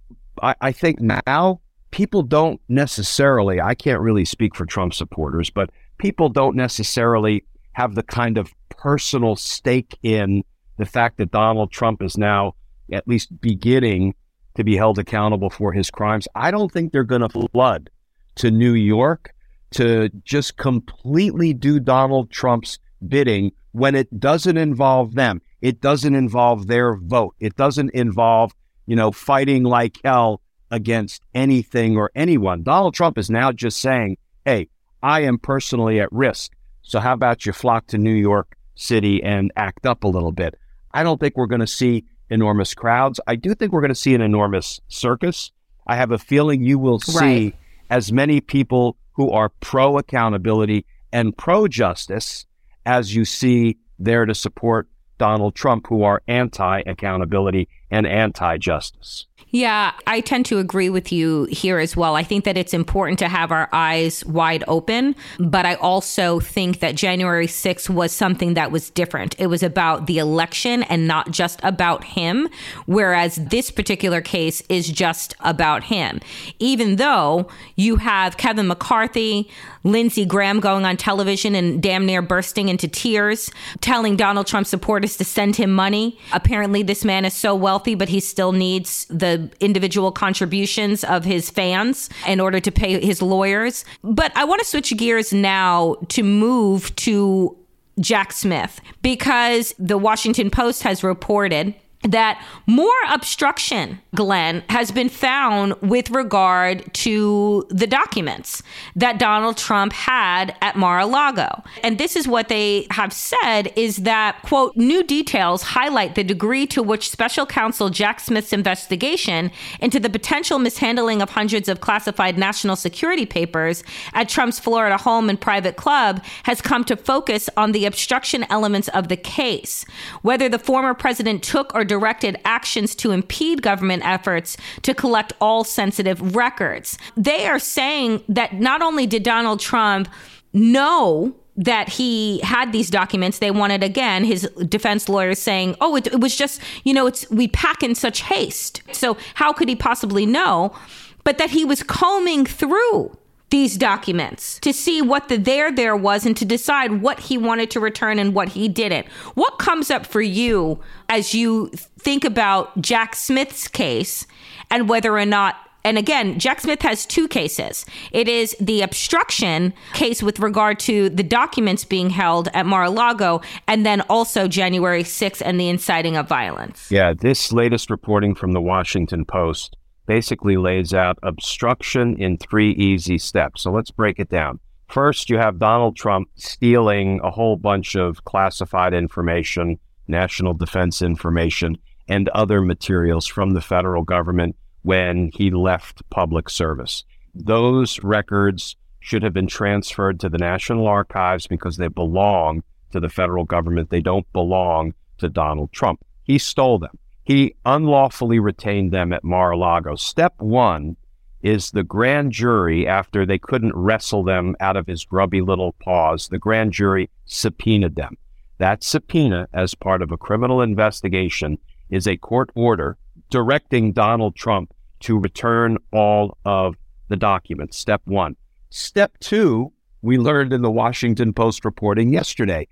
[0.42, 1.61] I, I think now
[1.95, 7.95] people don't necessarily, I can't really speak for Trump supporters, but people don't necessarily have
[7.95, 10.42] the kind of personal stake in
[10.76, 12.57] the fact that Donald Trump is now
[12.90, 14.12] at least beginning
[14.57, 16.26] to be held accountable for his crimes.
[16.34, 17.90] I don't think they're going to flood
[18.36, 19.32] to New York
[19.74, 25.40] to just completely do Donald Trump's bidding when it doesn't involve them.
[25.61, 27.36] It doesn't involve their vote.
[27.38, 28.53] It doesn't involve,
[28.86, 30.40] you know, fighting like hell
[30.70, 32.62] against anything or anyone.
[32.62, 34.68] Donald Trump is now just saying, hey,
[35.02, 36.52] I am personally at risk.
[36.82, 40.54] So how about you flock to New York City and act up a little bit?
[40.92, 43.20] I don't think we're going to see enormous crowds.
[43.26, 45.50] I do think we're going to see an enormous circus.
[45.86, 47.54] I have a feeling you will see right.
[47.90, 52.46] as many people who are pro accountability and pro justice
[52.86, 54.88] as you see there to support
[55.18, 59.26] Donald Trump who are anti accountability and anti justice.
[59.55, 62.16] Yeah, I tend to agree with you here as well.
[62.16, 66.80] I think that it's important to have our eyes wide open, but I also think
[66.80, 69.39] that January 6th was something that was different.
[69.39, 72.49] It was about the election and not just about him,
[72.87, 76.18] whereas this particular case is just about him.
[76.59, 79.49] Even though you have Kevin McCarthy,
[79.85, 83.51] Lindsey Graham going on television and damn near bursting into tears,
[83.82, 86.18] telling Donald Trump supporters to send him money.
[86.32, 91.50] Apparently, this man is so wealthy, but he still needs the individual contributions of his
[91.50, 93.84] fans in order to pay his lawyers.
[94.04, 97.56] But I want to switch gears now to move to
[97.98, 101.74] Jack Smith because the Washington Post has reported
[102.05, 108.62] that more obstruction, Glenn, has been found with regard to the documents
[108.94, 111.62] that Donald Trump had at Mar-a-Lago.
[111.82, 116.66] And this is what they have said is that, quote, new details highlight the degree
[116.68, 119.50] to which special counsel Jack Smith's investigation
[119.80, 123.82] into the potential mishandling of hundreds of classified national security papers
[124.12, 128.88] at Trump's Florida home and private club has come to focus on the obstruction elements
[128.88, 129.84] of the case.
[130.22, 135.62] Whether the former president took or directed actions to impede government efforts to collect all
[135.62, 136.99] sensitive records.
[137.16, 140.09] They are saying that not only did Donald Trump
[140.53, 146.09] know that he had these documents they wanted again his defense lawyers saying oh it,
[146.09, 149.76] it, was just you know it's we pack in such haste so how could he
[149.76, 150.74] possibly know
[151.22, 153.16] but that he was combing through
[153.55, 157.70] these documents to see what the there there was and to decide what he wanted
[157.70, 159.07] to return and what he didn't.
[159.34, 164.26] What comes up for you as you think about Jack Smith's case
[164.72, 165.55] and whether or not
[165.86, 167.84] and again, Jack Smith has two cases.
[168.11, 172.90] It is the obstruction case with regard to the documents being held at Mar a
[172.90, 176.90] Lago, and then also January 6th and the inciting of violence.
[176.90, 179.76] Yeah, this latest reporting from the Washington Post
[180.07, 183.62] basically lays out obstruction in three easy steps.
[183.62, 184.61] So let's break it down.
[184.88, 191.78] First, you have Donald Trump stealing a whole bunch of classified information, national defense information,
[192.09, 197.05] and other materials from the federal government when he left public service.
[197.34, 203.09] Those records should have been transferred to the National Archives because they belong to the
[203.09, 203.90] federal government.
[203.90, 206.05] They don't belong to Donald Trump.
[206.22, 206.98] He stole them.
[207.24, 209.96] He unlawfully retained them at Mar a Lago.
[209.96, 210.96] Step one
[211.42, 216.28] is the grand jury, after they couldn't wrestle them out of his grubby little paws,
[216.28, 218.16] the grand jury subpoenaed them.
[218.58, 221.58] That subpoena, as part of a criminal investigation,
[221.90, 222.96] is a court order
[223.30, 226.76] directing Donald Trump to return all of
[227.08, 227.78] the documents.
[227.78, 228.36] Step one.
[228.70, 229.72] Step two,
[230.02, 232.66] we learned in the Washington Post reporting yesterday.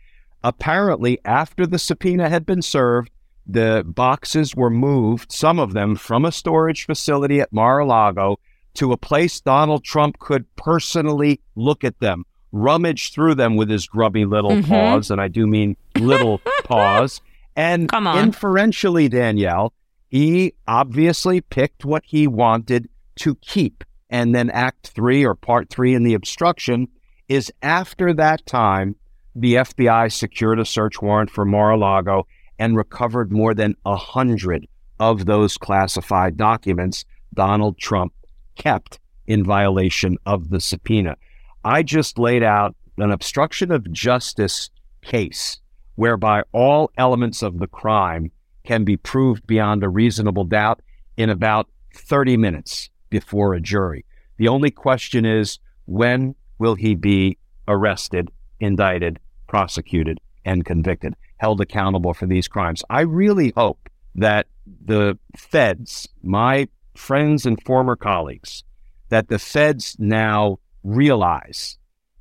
[0.45, 3.11] Apparently, after the subpoena had been served,
[3.47, 8.39] the boxes were moved, some of them from a storage facility at Mar a Lago
[8.75, 13.87] to a place Donald Trump could personally look at them, rummage through them with his
[13.87, 14.69] grubby little Mhm.
[14.69, 17.21] paws, and I do mean little paws.
[17.57, 18.19] And Come on.
[18.19, 19.73] inferentially, Danielle,
[20.09, 23.85] he obviously picked what he wanted to keep.
[24.09, 26.89] And then Act Three or Part Three in the obstruction
[27.29, 28.95] is after that time,
[29.35, 32.27] the FBI secured a search warrant for Mar a Lago
[32.63, 34.69] and recovered more than a hundred
[35.01, 37.05] of those classified documents
[37.35, 38.13] Donald Trump
[38.55, 41.17] kept in violation of the subpoena.
[41.65, 44.71] I just laid out an obstruction of justice
[45.03, 45.59] case
[45.97, 48.31] whereby all elements of the crime
[48.63, 50.83] can be proved beyond a reasonable doubt
[51.17, 54.05] in about 30 minutes before a jury.
[54.37, 62.15] The only question is when will he be arrested, indicted, prosecuted, and convicted, held accountable
[62.15, 62.85] for these crimes?
[62.89, 64.47] I really hope that
[64.85, 68.63] the feds, my friends and former colleagues,
[69.09, 71.79] that the feds now realize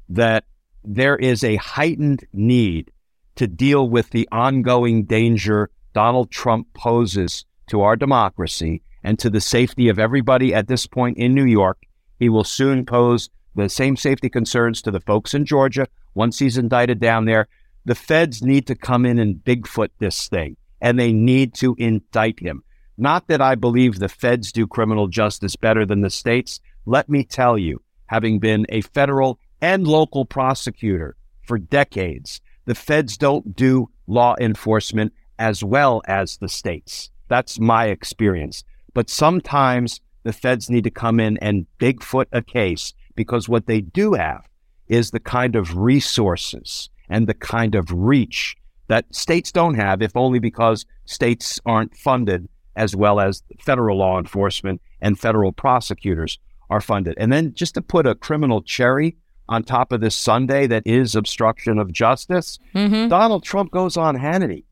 [0.10, 0.44] that
[0.84, 2.92] there is a heightened need
[3.36, 9.42] to deal with the ongoing danger Donald Trump poses to our democracy and to the
[9.42, 11.84] safety of everybody at this point in New York.
[12.20, 16.58] He will soon pose the same safety concerns to the folks in Georgia once he's
[16.58, 17.48] indicted down there.
[17.86, 22.40] The feds need to come in and Bigfoot this thing, and they need to indict
[22.40, 22.64] him.
[22.98, 26.60] Not that I believe the feds do criminal justice better than the states.
[26.86, 33.18] Let me tell you, having been a federal and local prosecutor for decades, the feds
[33.18, 37.10] don't do law enforcement as well as the states.
[37.28, 38.64] That's my experience.
[38.94, 43.82] But sometimes the feds need to come in and Bigfoot a case because what they
[43.82, 44.48] do have
[44.88, 48.56] is the kind of resources and the kind of reach
[48.88, 54.18] that states don't have, if only because states aren't funded as well as federal law
[54.18, 56.40] enforcement and federal prosecutors
[56.70, 57.14] are funded.
[57.18, 59.18] And then just to put a criminal cherry
[59.50, 63.10] on top of this Sunday that is obstruction of justice, Mhm.
[63.10, 64.64] Donald Trump goes on Hannity,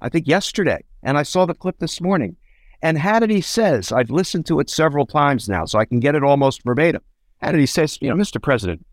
[0.00, 2.36] I think yesterday, and I saw the clip this morning.
[2.80, 6.22] And Hannity says, I've listened to it several times now, so I can get it
[6.22, 7.02] almost verbatim.
[7.42, 8.40] Hannity says, you know, Mr.
[8.40, 8.86] President,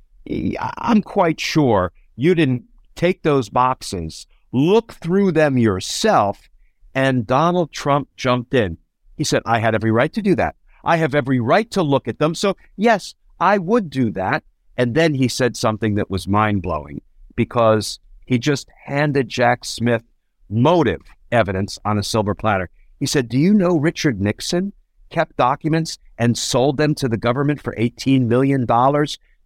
[0.79, 2.63] I'm quite sure you didn't
[2.95, 6.49] take those boxes, look through them yourself,
[6.93, 8.77] and Donald Trump jumped in.
[9.17, 10.55] He said, I had every right to do that.
[10.83, 12.35] I have every right to look at them.
[12.35, 14.43] So, yes, I would do that.
[14.77, 17.01] And then he said something that was mind blowing
[17.35, 20.03] because he just handed Jack Smith
[20.49, 22.69] motive evidence on a silver platter.
[22.99, 24.73] He said, Do you know Richard Nixon
[25.09, 28.65] kept documents and sold them to the government for $18 million?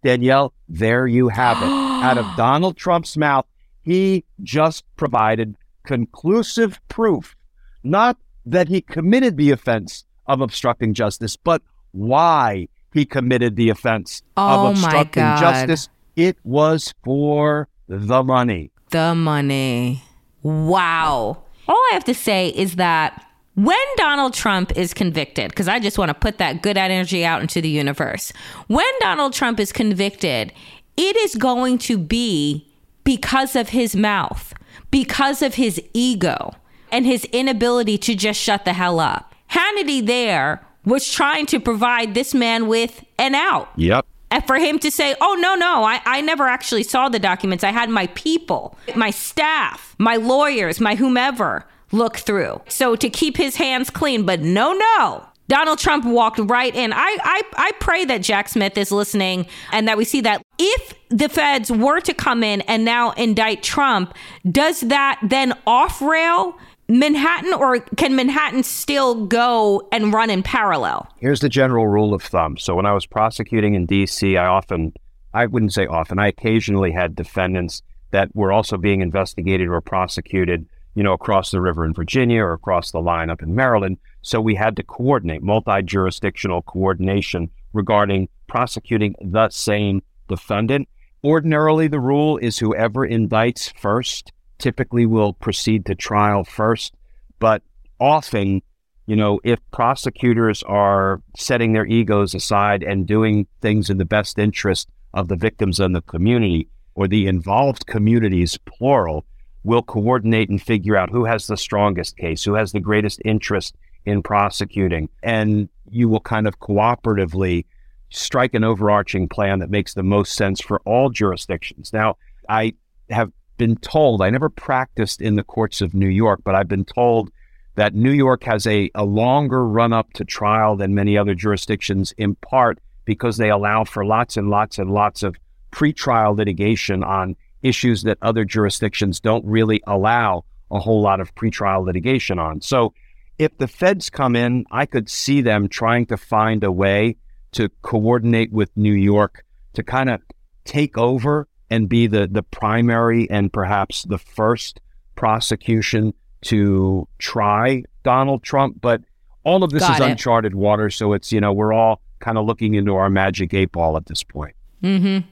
[0.04, 1.70] Danielle, there you have it.
[2.04, 3.46] Out of Donald Trump's mouth,
[3.82, 7.36] he just provided conclusive proof,
[7.84, 14.22] not that he committed the offense of obstructing justice, but why he committed the offense
[14.38, 15.90] Oh, of obstructing justice.
[16.16, 18.72] It was for the money.
[18.92, 20.04] The money.
[20.44, 21.44] Wow.
[21.68, 23.26] All I have to say is that
[23.56, 27.42] when Donald Trump is convicted, because I just want to put that good energy out
[27.42, 28.32] into the universe,
[28.68, 30.54] when Donald Trump is convicted,
[31.00, 32.68] it is going to be
[33.06, 34.54] because of his mouth,
[34.92, 36.54] because of his ego,
[36.92, 39.34] and his inability to just shut the hell up.
[39.52, 43.70] Hannity there was trying to provide this man with an out.
[43.78, 44.06] Yep.
[44.32, 47.64] And for him to say, oh, no, no, I, I never actually saw the documents.
[47.64, 52.62] I had my people, my staff, my lawyers, my whomever look through.
[52.68, 55.26] So to keep his hands clean, but no, no.
[55.50, 56.94] Donald Trump walked right in.
[56.94, 60.94] I, I, I pray that Jack Smith is listening and that we see that if
[61.10, 64.14] the feds were to come in and now indict Trump,
[64.50, 66.56] does that then off rail
[66.88, 71.08] Manhattan or can Manhattan still go and run in parallel?
[71.18, 72.58] Here's the general rule of thumb.
[72.58, 74.94] So when I was prosecuting in DC, I often,
[75.34, 77.82] I wouldn't say often, I occasionally had defendants
[78.12, 80.68] that were also being investigated or prosecuted,
[81.00, 83.98] you know, across the river in Virginia or across the line up in Maryland.
[84.22, 90.90] So we had to coordinate multi jurisdictional coordination regarding prosecuting the same defendant.
[91.24, 96.94] Ordinarily, the rule is whoever indicts first typically will proceed to trial first.
[97.40, 97.64] But
[98.02, 98.62] often,
[99.06, 104.38] you know, if prosecutors are setting their egos aside and doing things in the best
[104.38, 109.24] interest of the victims and the community, or the involved communities, plural,
[109.64, 113.76] will coordinate and figure out who has the strongest case, who has the greatest interest
[114.06, 115.10] in prosecuting.
[115.22, 117.66] And you will kind of cooperatively
[118.10, 121.94] strike an overarching plan that makes the most sense for all jurisdictions.
[121.94, 122.74] Now, I
[123.10, 126.86] have been told, I never practiced in the courts of New York, but I've been
[126.86, 127.32] told
[127.76, 132.14] that New York has a, a longer run up to trial than many other jurisdictions,
[132.18, 135.36] in part because they allow for lots and lots and lots of
[135.72, 141.86] pretrial litigation on issues that other jurisdictions don't really allow a whole lot of pretrial
[141.86, 142.62] litigation on.
[142.62, 142.94] So
[143.38, 147.16] if the feds come in, I could see them trying to find a way
[147.54, 149.44] to coordinate with New York
[149.74, 150.22] to kind of
[150.66, 154.82] take over and be the, the primary and perhaps the first
[155.16, 158.80] prosecution to try Donald Trump.
[158.82, 159.02] But
[159.44, 160.12] all of this Got is it.
[160.12, 160.90] uncharted water.
[160.90, 164.06] So it's, you know, we're all kind of looking into our magic eight ball at
[164.06, 164.56] this point.
[164.84, 165.28] Mm-hmm.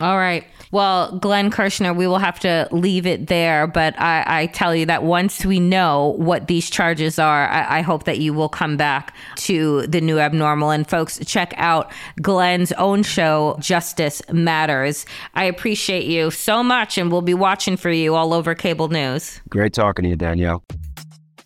[0.00, 0.44] All right.
[0.72, 3.68] Well, Glenn Kirschner, we will have to leave it there.
[3.68, 7.80] But I, I tell you that once we know what these charges are, I, I
[7.82, 10.70] hope that you will come back to the new abnormal.
[10.70, 15.06] And folks, check out Glenn's own show, Justice Matters.
[15.34, 19.40] I appreciate you so much, and we'll be watching for you all over cable news.
[19.48, 20.64] Great talking to you, Danielle.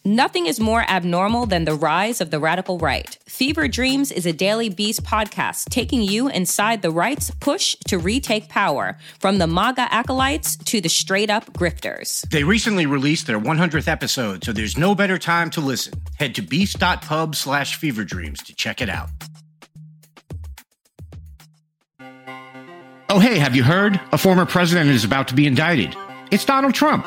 [0.08, 3.18] Nothing is more abnormal than the rise of the radical right.
[3.26, 8.48] Fever Dreams is a Daily Beast podcast taking you inside the right's push to retake
[8.48, 12.26] power, from the MAGA acolytes to the straight up grifters.
[12.30, 15.92] They recently released their 100th episode, so there's no better time to listen.
[16.18, 19.10] Head to beast.pub slash fever dreams to check it out.
[23.10, 24.00] Oh, hey, have you heard?
[24.12, 25.94] A former president is about to be indicted.
[26.30, 27.06] It's Donald Trump.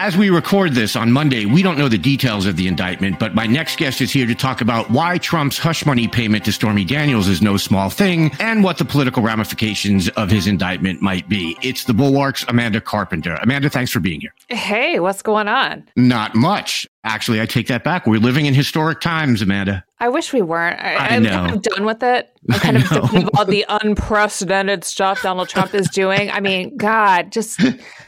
[0.00, 3.34] As we record this on Monday, we don't know the details of the indictment, but
[3.34, 6.84] my next guest is here to talk about why Trump's hush money payment to Stormy
[6.84, 11.58] Daniels is no small thing and what the political ramifications of his indictment might be.
[11.62, 13.34] It's the Bulwark's Amanda Carpenter.
[13.42, 14.32] Amanda, thanks for being here.
[14.46, 15.88] Hey, what's going on?
[15.96, 16.86] Not much.
[17.02, 18.06] Actually, I take that back.
[18.06, 19.84] We're living in historic times, Amanda.
[19.98, 20.78] I wish we weren't.
[20.78, 22.30] I, am kind of done with it.
[22.50, 26.30] I'm kind of done with all the unprecedented stuff Donald Trump is doing.
[26.30, 27.60] I mean, God, just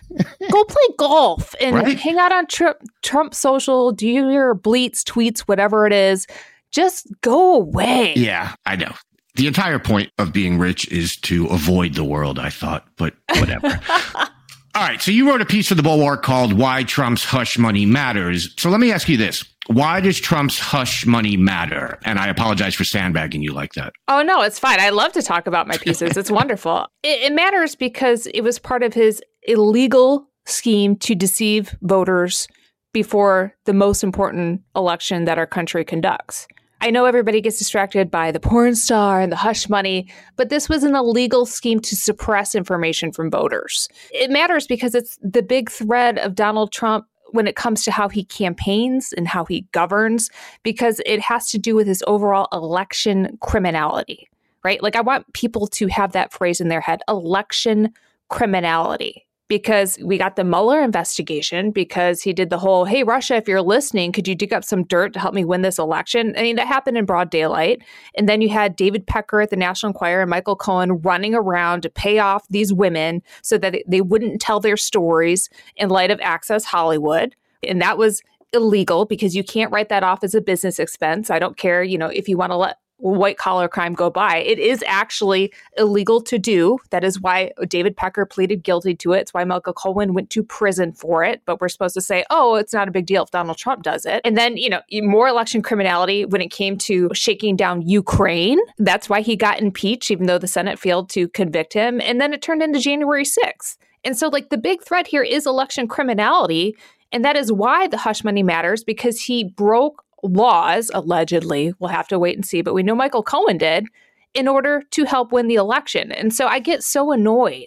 [0.50, 1.98] go play golf and Right?
[1.98, 6.26] hang out on Trump, Trump social, do your bleats, tweets, whatever it is.
[6.70, 8.14] Just go away.
[8.16, 8.92] Yeah, I know.
[9.36, 13.80] The entire point of being rich is to avoid the world, I thought, but whatever.
[14.74, 17.86] All right, so you wrote a piece for the Bulwark called Why Trump's Hush Money
[17.86, 18.54] Matters.
[18.56, 19.44] So let me ask you this.
[19.66, 21.98] Why does Trump's hush money matter?
[22.04, 23.92] And I apologize for sandbagging you like that.
[24.08, 24.80] Oh no, it's fine.
[24.80, 26.16] I love to talk about my pieces.
[26.16, 26.86] It's wonderful.
[27.02, 32.46] It, it matters because it was part of his illegal scheme to deceive voters
[32.92, 36.46] before the most important election that our country conducts.
[36.82, 40.68] I know everybody gets distracted by the porn star and the hush money, but this
[40.68, 43.88] was an illegal scheme to suppress information from voters.
[44.12, 48.08] It matters because it's the big thread of Donald Trump when it comes to how
[48.08, 50.30] he campaigns and how he governs,
[50.62, 54.28] because it has to do with his overall election criminality,
[54.64, 54.82] right?
[54.82, 57.92] Like, I want people to have that phrase in their head election
[58.30, 59.26] criminality.
[59.50, 63.60] Because we got the Mueller investigation, because he did the whole, hey, Russia, if you're
[63.60, 66.34] listening, could you dig up some dirt to help me win this election?
[66.38, 67.82] I mean, that happened in broad daylight.
[68.14, 71.80] And then you had David Pecker at the National Enquirer and Michael Cohen running around
[71.82, 76.20] to pay off these women so that they wouldn't tell their stories in light of
[76.20, 77.34] Access Hollywood.
[77.64, 78.22] And that was
[78.52, 81.28] illegal because you can't write that off as a business expense.
[81.28, 84.38] I don't care, you know, if you want to let white collar crime go by.
[84.38, 86.78] It is actually illegal to do.
[86.90, 89.20] That is why David Pecker pleaded guilty to it.
[89.20, 91.42] It's why Michael Cohen went to prison for it.
[91.44, 94.06] But we're supposed to say, oh, it's not a big deal if Donald Trump does
[94.06, 94.20] it.
[94.24, 98.58] And then, you know, more election criminality when it came to shaking down Ukraine.
[98.78, 102.00] That's why he got impeached, even though the Senate failed to convict him.
[102.00, 103.76] And then it turned into January 6th.
[104.04, 106.76] And so, like, the big threat here is election criminality.
[107.12, 111.72] And that is why the hush money matters because he broke laws, allegedly.
[111.78, 112.62] We'll have to wait and see.
[112.62, 113.86] But we know Michael Cohen did
[114.34, 116.12] in order to help win the election.
[116.12, 117.66] And so I get so annoyed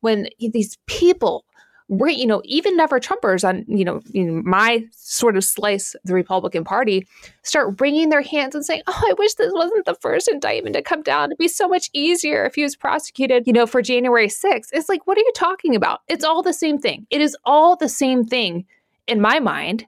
[0.00, 1.44] when these people,
[1.88, 6.62] you know, even never Trumpers on, you know, in my sort of slice the Republican
[6.62, 7.06] Party
[7.42, 10.82] start wringing their hands and saying, oh, I wish this wasn't the first indictment to
[10.82, 11.30] come down.
[11.30, 14.68] It'd be so much easier if he was prosecuted, you know, for January 6th.
[14.72, 16.00] It's like, what are you talking about?
[16.08, 17.06] It's all the same thing.
[17.10, 18.66] It is all the same thing
[19.06, 19.84] in my mind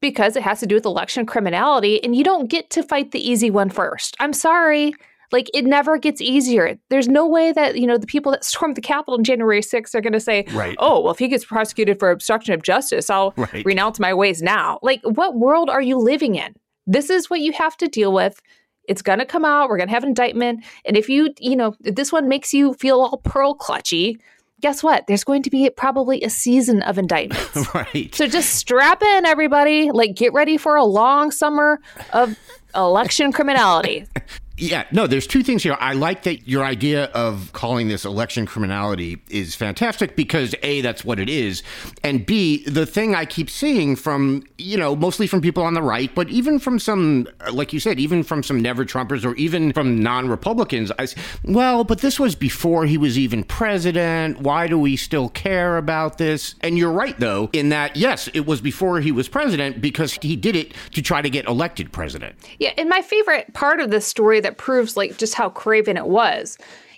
[0.00, 3.28] because it has to do with election criminality and you don't get to fight the
[3.30, 4.16] easy one first.
[4.20, 4.94] I'm sorry.
[5.30, 6.78] Like it never gets easier.
[6.88, 9.94] There's no way that, you know, the people that stormed the Capitol on January 6th
[9.94, 10.74] are going to say, Right.
[10.78, 13.64] oh, well, if he gets prosecuted for obstruction of justice, I'll Right.
[13.64, 14.78] renounce my ways now.
[14.82, 16.54] Like, what world are you living in?
[16.86, 18.40] This is what you have to deal with.
[18.84, 19.68] It's going to come out.
[19.68, 20.64] We're going to have an indictment.
[20.86, 24.16] And if you, you know, if this one makes you feel all pearl clutchy,
[24.60, 25.06] guess what?
[25.06, 27.74] There's going to be probably a season of indictments.
[27.74, 28.14] right.
[28.14, 29.90] So just strap in, everybody.
[29.90, 31.80] Like, get ready for a long summer
[32.12, 32.36] of
[32.74, 34.06] election criminality.
[34.58, 35.76] Yeah, no, there's two things here.
[35.78, 41.04] I like that your idea of calling this election criminality is fantastic because A, that's
[41.04, 41.62] what it is.
[42.02, 45.82] And B, the thing I keep seeing from, you know, mostly from people on the
[45.82, 49.72] right, but even from some, like you said, even from some never Trumpers or even
[49.72, 51.06] from non Republicans, I
[51.44, 54.40] well, but this was before he was even president.
[54.40, 56.54] Why do we still care about this?
[56.60, 60.36] And you're right, though, in that, yes, it was before he was president because he
[60.36, 62.36] did it to try to get elected president.
[62.58, 66.06] Yeah, and my favorite part of this story that proves like just how craven it
[66.06, 66.56] was.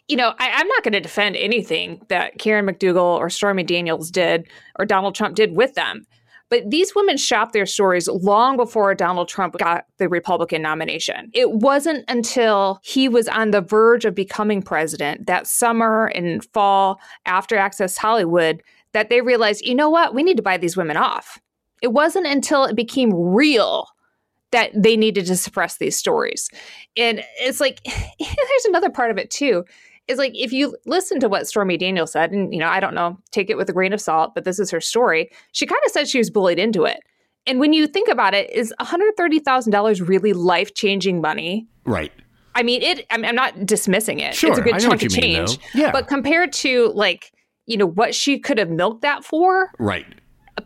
[0.08, 4.10] You know, I, I'm not going to defend anything that Karen McDougal or Stormy Daniels
[4.10, 4.46] did
[4.78, 6.06] or Donald Trump did with them.
[6.50, 11.30] But these women shopped their stories long before Donald Trump got the Republican nomination.
[11.32, 17.00] It wasn't until he was on the verge of becoming president that summer and fall
[17.24, 20.96] after Access Hollywood that they realized, you know what, we need to buy these women
[20.96, 21.38] off.
[21.82, 23.86] It wasn't until it became real
[24.52, 26.50] that they needed to suppress these stories.
[26.96, 27.82] And it's like,
[28.18, 29.64] there's another part of it too.
[30.08, 32.94] Is like if you listen to what Stormy Daniels said, and you know, I don't
[32.94, 35.30] know, take it with a grain of salt, but this is her story.
[35.52, 37.00] She kind of said she was bullied into it.
[37.46, 41.68] And when you think about it, is $130,000 really life changing money?
[41.84, 42.12] Right.
[42.54, 43.06] I mean, it.
[43.10, 44.34] I'm, I'm not dismissing it.
[44.34, 45.58] Sure, it's a good chunk of you mean, change.
[45.74, 45.92] Yeah.
[45.92, 47.32] But compared to like,
[47.66, 50.06] you know, what she could have milked that for, Right.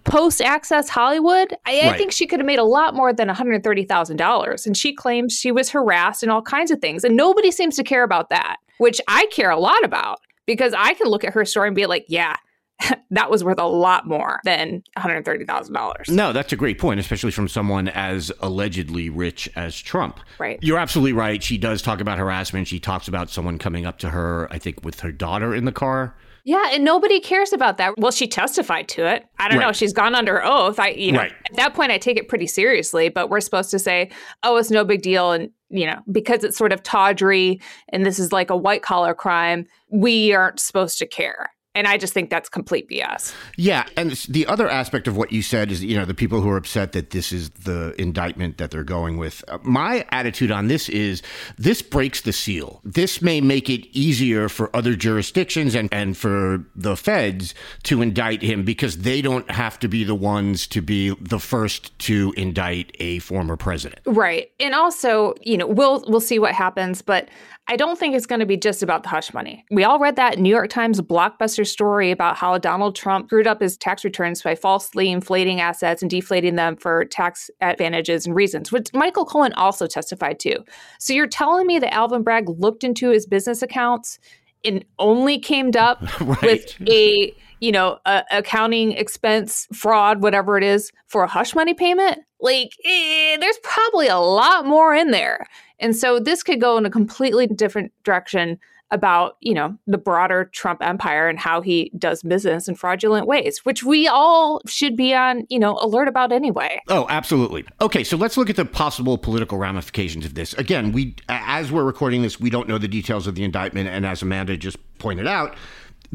[0.05, 4.67] Post access Hollywood, I, I think she could have made a lot more than $130,000.
[4.67, 7.05] And she claims she was harassed and all kinds of things.
[7.05, 10.95] And nobody seems to care about that, which I care a lot about because I
[10.95, 12.37] can look at her story and be like, yeah,
[13.11, 16.09] that was worth a lot more than $130,000.
[16.09, 20.21] No, that's a great point, especially from someone as allegedly rich as Trump.
[20.39, 20.59] Right.
[20.63, 21.43] You're absolutely right.
[21.43, 22.69] She does talk about harassment.
[22.69, 25.73] She talks about someone coming up to her, I think, with her daughter in the
[25.73, 26.15] car.
[26.47, 27.95] Yeah, and nobody cares about that.
[27.97, 29.25] Well, she testified to it.
[29.39, 29.73] I don't know.
[29.73, 30.79] She's gone under oath.
[30.79, 31.33] I, you know, Right.
[31.51, 33.09] at that point, I take it pretty seriously.
[33.09, 34.11] But we're supposed to say,
[34.43, 38.19] "Oh, it's no big deal," and you know, because it's sort of tawdry and this
[38.19, 41.51] is like a white collar crime, we aren't supposed to care.
[41.75, 43.35] And I just think that's complete BS.
[43.57, 46.49] Yeah, and the other aspect of what you said is, you know, the people who
[46.49, 49.45] are upset that this is the indictment that they're going with.
[49.49, 51.23] Uh, My attitude on this is
[51.59, 52.81] this breaks the seal.
[52.85, 57.55] This may make it easier for other jurisdictions and, and for the feds
[57.85, 61.99] to indict him because they don't have to be the ones to be the first
[62.01, 64.01] to indict a former president.
[64.07, 64.51] Right.
[64.61, 67.29] And also, you know, we'll we'll see what happens, but
[67.67, 69.65] I don't think it's going to be just about the hush money.
[69.71, 73.63] We all read that New York Times blockbuster story about how Donald Trump screwed up
[73.63, 78.71] his tax returns by falsely inflating assets and deflating them for tax advantages and reasons,
[78.71, 80.63] which Michael Cohen also testified to.
[80.99, 84.19] So you're telling me that Alvin Bragg looked into his business accounts
[84.63, 86.03] and only came up
[86.43, 91.73] with a you know a accounting expense fraud whatever it is for a hush money
[91.73, 95.47] payment like eh, there's probably a lot more in there
[95.79, 98.59] and so this could go in a completely different direction
[98.91, 103.65] about you know the broader trump empire and how he does business in fraudulent ways
[103.65, 107.65] which we all should be on you know alert about anyway Oh, absolutely.
[107.81, 110.53] Okay, so let's look at the possible political ramifications of this.
[110.55, 114.05] Again, we as we're recording this, we don't know the details of the indictment and
[114.05, 115.57] as Amanda just pointed out,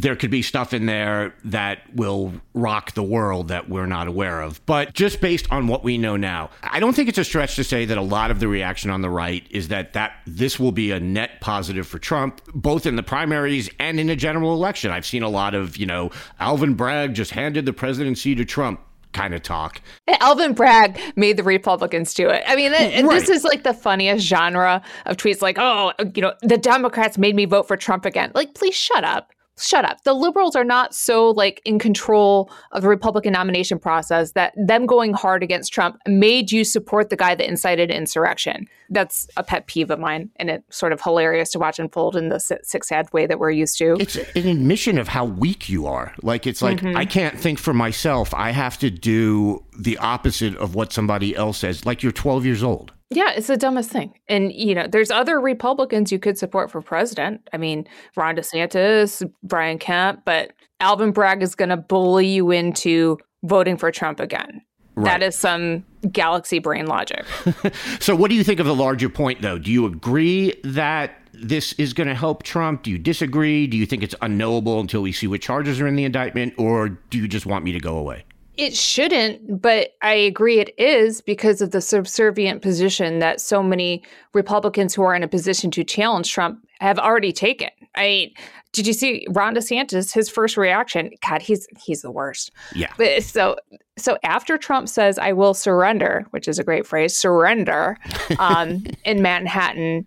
[0.01, 4.41] there could be stuff in there that will rock the world that we're not aware
[4.41, 4.65] of.
[4.65, 7.65] But just based on what we know now, I don't think it's a stretch to
[7.65, 10.71] say that a lot of the reaction on the right is that that this will
[10.71, 14.89] be a net positive for Trump, both in the primaries and in a general election.
[14.89, 18.79] I've seen a lot of, you know, Alvin Bragg just handed the presidency to Trump
[19.11, 19.81] kind of talk.
[20.21, 22.43] Alvin Bragg made the Republicans do it.
[22.47, 23.03] I mean, Right.
[23.19, 27.35] this is like the funniest genre of tweets like, oh, you know, the Democrats made
[27.35, 28.31] me vote for Trump again.
[28.35, 29.31] Like, please shut up.
[29.60, 30.03] Shut up.
[30.03, 34.86] The liberals are not so like in control of the Republican nomination process that them
[34.86, 38.68] going hard against Trump made you support the guy that incited insurrection.
[38.89, 42.30] That's a pet peeve of mine, and it's sort of hilarious to watch unfold in
[42.30, 43.97] the six sad way that we're used to.
[43.99, 46.14] It's an admission of how weak you are.
[46.24, 46.95] Like it's like Mhm.
[46.95, 48.34] I can't think for myself.
[48.34, 51.86] I have to do the opposite of what somebody else says.
[51.86, 52.91] Like you're 12 years old.
[53.12, 54.14] Yeah, it's the dumbest thing.
[54.28, 57.47] And, you know, there's other Republicans you could support for president.
[57.51, 63.18] I mean, Ron DeSantis, Brian Kemp, but Alvin Bragg is going to bully you into
[63.43, 64.62] voting for Trump again.
[65.03, 67.26] That is some galaxy brain logic.
[67.99, 69.57] So what do you think of the larger point though?
[69.57, 72.84] Do you agree that this is going to help Trump?
[72.84, 73.68] Do you disagree?
[73.68, 76.53] Do you think it's unknowable until we see what charges are in the indictment?
[76.57, 78.26] Or do you just want me to go away?
[78.60, 84.03] It shouldn't, but I agree it is because of the subservient position that so many
[84.34, 87.70] Republicans who are in a position to challenge Trump have already taken.
[87.95, 88.34] I
[88.74, 90.14] did you see Ron DeSantis?
[90.14, 92.51] His first reaction, God, he's he's the worst.
[92.76, 92.91] Yeah.
[92.97, 93.55] But so
[93.97, 97.97] so after Trump says, "I will surrender," which is a great phrase, surrender,
[98.39, 100.05] um, in Manhattan.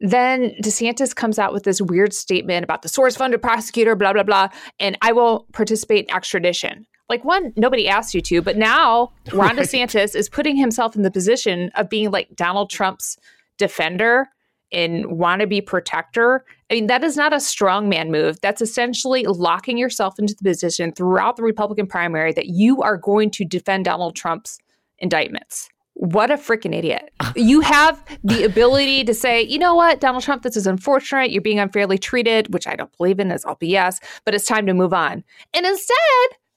[0.00, 4.24] Then DeSantis comes out with this weird statement about the Soros funded prosecutor, blah, blah,
[4.24, 4.48] blah,
[4.80, 6.84] and I will participate in extradition.
[7.08, 11.10] Like, one, nobody asked you to, but now Ron DeSantis is putting himself in the
[11.10, 13.18] position of being like Donald Trump's
[13.58, 14.28] defender
[14.72, 16.44] and wannabe protector.
[16.70, 18.40] I mean, that is not a strongman move.
[18.40, 23.30] That's essentially locking yourself into the position throughout the Republican primary that you are going
[23.32, 24.58] to defend Donald Trump's
[24.98, 25.68] indictments.
[25.94, 27.10] What a freaking idiot.
[27.34, 31.30] You have the ability to say, you know what, Donald Trump, this is unfortunate.
[31.30, 34.66] You're being unfairly treated, which I don't believe in, as all BS, but it's time
[34.66, 35.24] to move on.
[35.54, 35.96] And instead,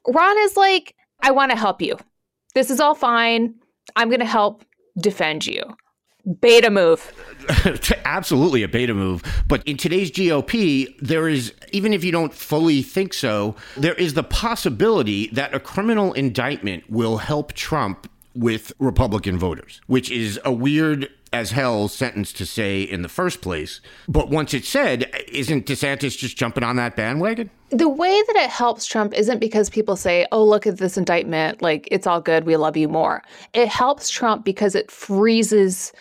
[0.07, 1.97] Ron is like, I want to help you.
[2.53, 3.55] This is all fine.
[3.95, 4.63] I'm going to help
[4.97, 5.61] defend you.
[6.41, 7.13] Beta move.
[8.05, 9.21] Absolutely a beta move.
[9.47, 14.15] But in today's GOP, there is, even if you don't fully think so, there is
[14.15, 20.51] the possibility that a criminal indictment will help Trump with Republican voters, which is a
[20.51, 23.81] weird as hell sentence to say in the first place.
[24.07, 27.49] But once it's said, isn't DeSantis just jumping on that bandwagon?
[27.71, 31.61] The way that it helps Trump isn't because people say, oh, look at this indictment,
[31.61, 33.21] like it's all good, we love you more.
[33.53, 35.91] It helps Trump because it freezes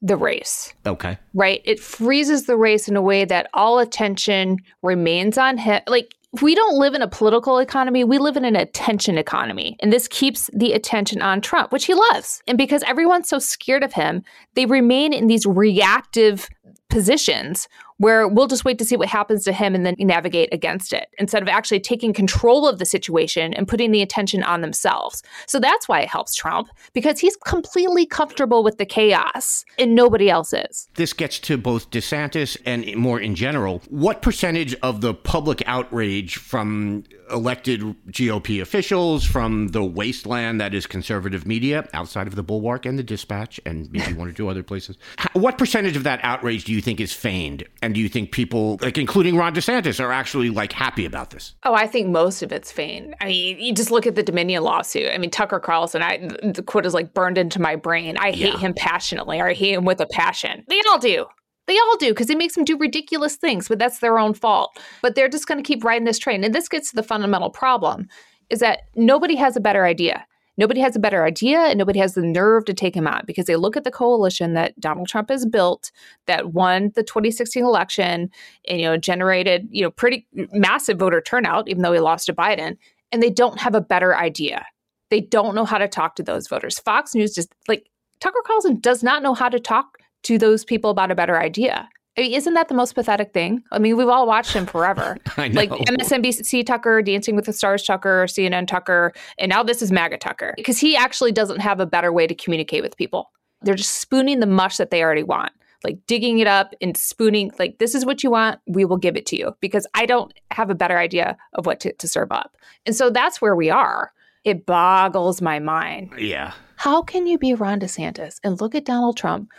[0.00, 0.72] the race.
[0.86, 1.18] Okay.
[1.34, 1.60] Right?
[1.64, 5.82] It freezes the race in a way that all attention remains on him.
[5.86, 8.04] Like, we don't live in a political economy.
[8.04, 9.76] We live in an attention economy.
[9.80, 12.42] And this keeps the attention on Trump, which he loves.
[12.46, 14.22] And because everyone's so scared of him,
[14.54, 16.48] they remain in these reactive
[16.88, 17.68] positions
[18.00, 21.10] where we'll just wait to see what happens to him and then navigate against it
[21.18, 25.22] instead of actually taking control of the situation and putting the attention on themselves.
[25.46, 30.30] So that's why it helps Trump because he's completely comfortable with the chaos and nobody
[30.30, 30.88] else is.
[30.94, 33.82] This gets to both DeSantis and more in general.
[33.90, 40.86] What percentage of the public outrage from elected GOP officials, from the wasteland that is
[40.86, 44.62] conservative media outside of the Bulwark and the Dispatch and maybe one or two other
[44.62, 44.96] places,
[45.32, 47.64] what percentage of that outrage do you think is feigned?
[47.82, 51.54] And do you think people, like including Ron DeSantis, are actually like happy about this?
[51.64, 53.14] Oh, I think most of it's feigned.
[53.20, 55.10] I mean, you just look at the Dominion lawsuit.
[55.12, 58.16] I mean, Tucker Carlson, I, the quote is like burned into my brain.
[58.18, 58.58] I hate yeah.
[58.58, 60.64] him passionately, or I hate him with a passion.
[60.68, 61.26] They all do.
[61.70, 64.76] They all do because it makes them do ridiculous things, but that's their own fault.
[65.02, 66.42] But they're just going to keep riding this train.
[66.42, 68.08] And this gets to the fundamental problem
[68.48, 70.26] is that nobody has a better idea.
[70.56, 73.46] Nobody has a better idea and nobody has the nerve to take him out because
[73.46, 75.92] they look at the coalition that Donald Trump has built
[76.26, 78.32] that won the 2016 election
[78.66, 82.34] and you know generated, you know, pretty massive voter turnout even though he lost to
[82.34, 82.78] Biden
[83.12, 84.66] and they don't have a better idea.
[85.10, 86.80] They don't know how to talk to those voters.
[86.80, 87.86] Fox News just like
[88.18, 91.88] Tucker Carlson does not know how to talk to those people about a better idea.
[92.16, 93.62] I mean, isn't that the most pathetic thing?
[93.70, 95.16] I mean, we've all watched him forever.
[95.36, 95.60] I know.
[95.60, 100.18] Like MSNBC Tucker, Dancing with the Stars Tucker, CNN Tucker, and now this is MAGA
[100.18, 100.52] Tucker.
[100.56, 103.30] Because he actually doesn't have a better way to communicate with people.
[103.62, 105.52] They're just spooning the mush that they already want,
[105.84, 109.16] like digging it up and spooning, like, this is what you want, we will give
[109.16, 109.52] it to you.
[109.60, 112.56] Because I don't have a better idea of what to, to serve up.
[112.86, 114.12] And so that's where we are.
[114.44, 116.12] It boggles my mind.
[116.18, 116.54] Yeah.
[116.76, 119.50] How can you be Ron DeSantis and look at Donald Trump,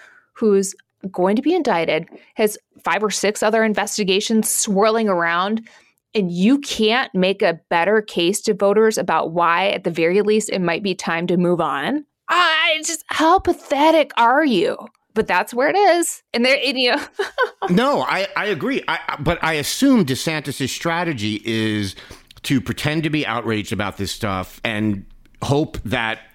[0.41, 0.73] who's
[1.11, 5.67] going to be indicted, has five or six other investigations swirling around,
[6.15, 10.49] and you can't make a better case to voters about why, at the very least,
[10.49, 12.05] it might be time to move on.
[12.27, 14.77] I just, how pathetic are you?
[15.13, 16.95] But that's where it is, and there, you
[17.69, 18.81] no, I I agree.
[18.87, 21.95] I, but I assume DeSantis' strategy is
[22.43, 25.05] to pretend to be outraged about this stuff and
[25.43, 26.30] hope that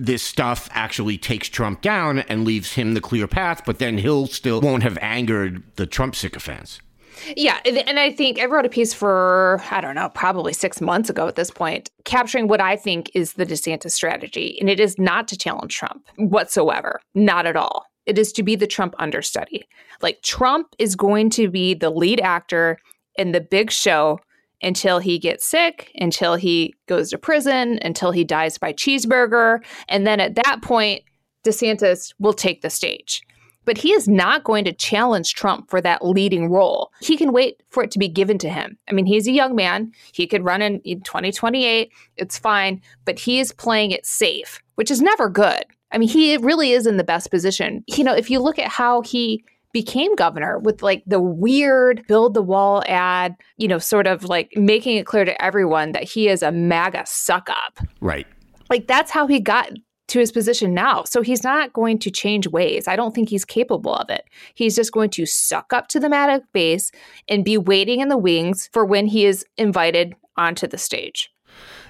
[0.00, 4.26] this stuff actually takes Trump down and leaves him the clear path, but then he'll
[4.26, 6.80] still won't have angered the Trump sycophants.
[7.36, 11.10] Yeah, and I think I wrote a piece for I don't know, probably 6 months
[11.10, 14.98] ago at this point, capturing what I think is the DeSantis strategy, and it is
[14.98, 17.84] not to challenge Trump whatsoever, not at all.
[18.06, 19.68] It is to be the Trump understudy.
[20.00, 22.78] Like Trump is going to be the lead actor
[23.16, 24.18] in the big show
[24.62, 29.60] until he gets sick, until he goes to prison, until he dies by cheeseburger.
[29.88, 31.02] And then at that point,
[31.44, 33.22] DeSantis will take the stage.
[33.66, 36.90] But he is not going to challenge Trump for that leading role.
[37.02, 38.78] He can wait for it to be given to him.
[38.88, 39.92] I mean, he's a young man.
[40.12, 41.92] He could run in, in 2028.
[42.16, 42.80] It's fine.
[43.04, 45.64] But he is playing it safe, which is never good.
[45.92, 47.84] I mean, he really is in the best position.
[47.86, 52.34] You know, if you look at how he became governor with like the weird build
[52.34, 56.28] the wall ad, you know, sort of like making it clear to everyone that he
[56.28, 57.78] is a MAGA suck up.
[58.00, 58.26] Right.
[58.68, 59.70] Like that's how he got
[60.08, 61.04] to his position now.
[61.04, 62.88] So he's not going to change ways.
[62.88, 64.24] I don't think he's capable of it.
[64.54, 66.90] He's just going to suck up to the MAGA base
[67.28, 71.30] and be waiting in the wings for when he is invited onto the stage.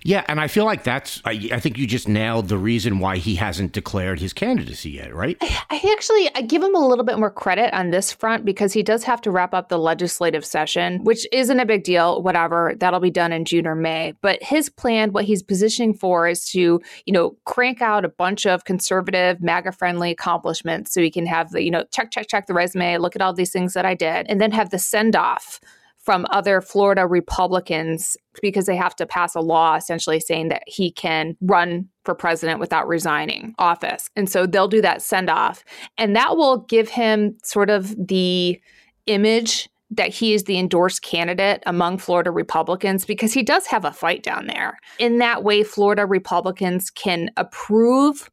[0.05, 3.19] Yeah, and I feel like that's, I, I, think you just nailed the reason why
[3.19, 5.37] he hasn't declared his candidacy yet, right?
[5.41, 8.73] I, I, actually, I give him a little bit more credit on this front because
[8.73, 12.75] he does have to wrap up the legislative session, which isn't a big deal, whatever.
[12.79, 14.15] That'll be done in June or May.
[14.23, 18.47] But his plan, what he's positioning for is to, you know, crank out a bunch
[18.47, 22.47] of conservative, MAGA friendly accomplishments so he can have the, you know, check, check, check
[22.47, 25.15] the resume, look at all these things that I did, and then have the send
[25.17, 25.61] off
[26.03, 30.91] from other Florida Republicans because they have to pass a law essentially saying that he
[30.91, 34.09] can run for president without resigning office.
[34.17, 35.63] And so they'll do that send off.
[35.99, 38.61] And that will give him sort of the
[39.07, 43.93] image that he is the endorsed candidate among Florida Republicans because he does have a
[43.93, 44.79] fight down there.
[44.99, 48.31] In that way, Florida Republicans can approve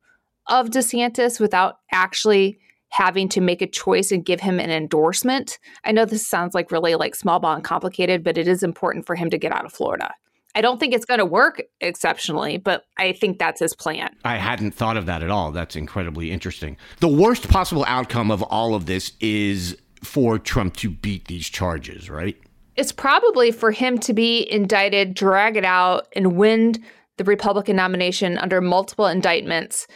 [0.47, 2.59] of DeSantis without actually
[2.89, 5.59] having to make a choice and give him an endorsement.
[5.83, 9.05] I know this sounds like really like small ball and complicated, but it is important
[9.05, 10.13] for him to get out of Florida.
[10.55, 14.15] I don't think it's going to work exceptionally, but I think that's his plan.
[14.25, 15.51] I hadn't thought of that at all.
[15.51, 16.77] That's incredibly interesting.
[16.99, 22.09] The worst possible outcome of all of this is for Trump to beat these charges,
[22.09, 22.35] right?
[22.75, 26.75] It's probably for him to be indicted, drag it out, and win
[27.17, 29.87] the Republican nomination under multiple indictments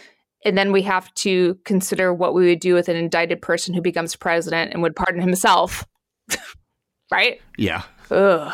[0.43, 3.81] and then we have to consider what we would do with an indicted person who
[3.81, 5.85] becomes president and would pardon himself.
[7.11, 7.41] right?
[7.57, 7.83] Yeah.
[8.09, 8.53] Ugh.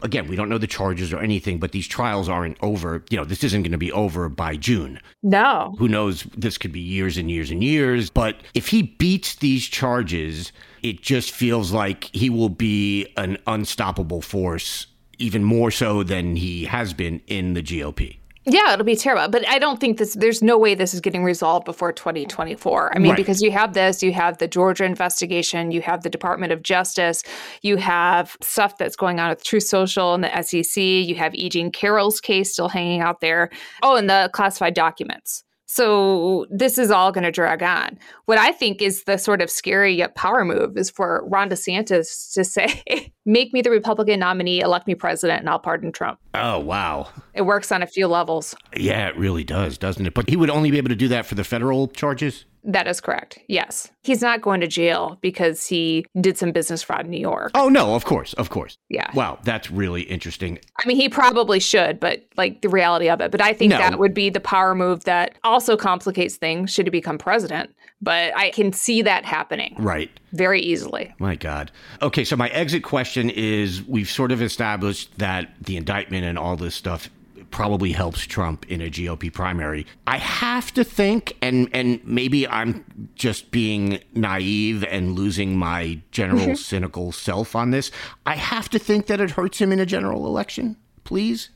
[0.00, 3.04] Again, we don't know the charges or anything, but these trials aren't over.
[3.10, 5.00] You know, this isn't going to be over by June.
[5.24, 5.74] No.
[5.78, 6.22] Who knows?
[6.36, 8.08] This could be years and years and years.
[8.08, 10.52] But if he beats these charges,
[10.84, 14.86] it just feels like he will be an unstoppable force,
[15.18, 18.18] even more so than he has been in the GOP.
[18.50, 19.28] Yeah, it'll be terrible.
[19.28, 22.94] But I don't think this, there's no way this is getting resolved before 2024.
[22.94, 23.16] I mean, right.
[23.16, 27.22] because you have this, you have the Georgia investigation, you have the Department of Justice,
[27.60, 31.50] you have stuff that's going on with Truth Social and the SEC, you have E.
[31.50, 33.50] Jean Carroll's case still hanging out there.
[33.82, 35.44] Oh, and the classified documents.
[35.70, 37.98] So this is all going to drag on.
[38.24, 42.32] What I think is the sort of scary yet power move is for Ron DeSantis
[42.32, 46.20] to say, make me the Republican nominee, elect me president, and I'll pardon Trump.
[46.32, 47.10] Oh, wow.
[47.34, 48.56] It works on a few levels.
[48.74, 50.14] Yeah, it really does, doesn't it?
[50.14, 52.46] But he would only be able to do that for the federal charges?
[52.64, 53.38] That is correct.
[53.48, 53.90] Yes.
[54.02, 57.52] He's not going to jail because he did some business fraud in New York.
[57.54, 58.32] Oh, no, of course.
[58.34, 58.78] Of course.
[58.88, 59.10] Yeah.
[59.14, 59.38] Wow.
[59.44, 60.58] That's really interesting.
[60.82, 63.30] I mean, he probably should, but like the reality of it.
[63.30, 63.78] But I think no.
[63.78, 67.74] that would be the power move that also complicates things should he become president.
[68.00, 69.74] But I can see that happening.
[69.78, 70.10] Right.
[70.32, 71.14] Very easily.
[71.18, 71.72] My God.
[72.02, 72.24] Okay.
[72.24, 76.74] So my exit question is we've sort of established that the indictment and all this
[76.74, 77.10] stuff
[77.50, 79.86] probably helps Trump in a GOP primary.
[80.06, 82.84] I have to think, and and maybe I'm
[83.14, 86.54] just being naive and losing my general mm-hmm.
[86.54, 87.90] cynical self on this.
[88.26, 90.76] I have to think that it hurts him in a general election.
[91.04, 91.50] Please.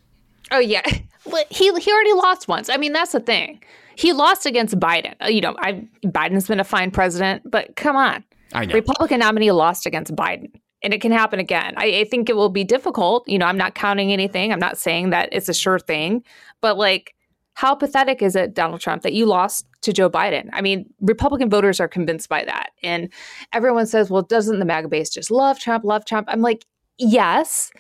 [0.51, 0.83] Oh yeah,
[1.51, 2.69] he he already lost once.
[2.69, 3.63] I mean, that's the thing.
[3.95, 5.15] He lost against Biden.
[5.23, 8.25] Uh, you know, I, Biden's been a fine president, but come on.
[8.55, 8.75] I know.
[8.75, 10.51] Republican nominee lost against Biden
[10.83, 11.75] and it can happen again.
[11.77, 13.27] I, I, think it will be difficult.
[13.29, 14.53] You know, I'm not counting anything.
[14.53, 16.25] I'm not saying that it's a sure thing,
[16.61, 17.15] but like,
[17.55, 20.49] how pathetic is it, Donald Trump, that you lost to Joe Biden?
[20.53, 22.71] I mean, Republican voters are convinced by that.
[22.83, 23.13] And
[23.53, 26.29] everyone says, well, doesn't the MAGA base just love Trump, love Trump?
[26.31, 26.65] I'm like,
[26.99, 27.71] yes.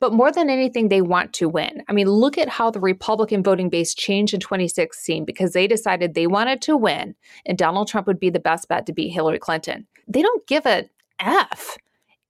[0.00, 1.82] But more than anything, they want to win.
[1.88, 6.14] I mean, look at how the Republican voting base changed in 2016 because they decided
[6.14, 9.40] they wanted to win and Donald Trump would be the best bet to beat Hillary
[9.40, 9.88] Clinton.
[10.06, 10.88] They don't give a
[11.18, 11.76] F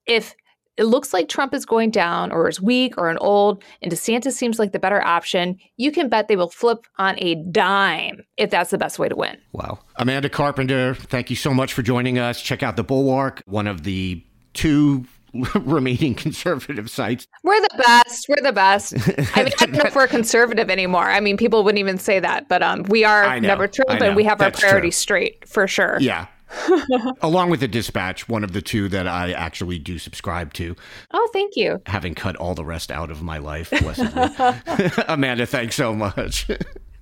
[0.09, 0.35] if
[0.79, 4.33] it looks like Trump is going down or is weak or an old and DeSantis
[4.33, 8.51] seems like the better option, you can bet they will flip on a dime if
[8.51, 9.37] that's the best way to win.
[9.53, 9.81] Wow.
[9.97, 12.41] Amanda Carpenter, thank you so much for joining us.
[12.41, 15.05] Check out The Bulwark, one of the two
[15.55, 17.27] remaining conservative sites.
[17.43, 18.27] We're the best.
[18.29, 18.95] We're the best.
[19.37, 21.11] I mean, I don't know if we're conservative anymore.
[21.11, 24.25] I mean, people wouldn't even say that, but um, we are never Trump, and we
[24.25, 25.99] have our priorities straight for sure.
[26.01, 26.27] Yeah,
[27.23, 30.77] Along with the dispatch, one of the two that I actually do subscribe to.
[31.13, 31.81] Oh, thank you.
[31.87, 33.73] Having cut all the rest out of my life,
[35.09, 36.49] Amanda, thanks so much.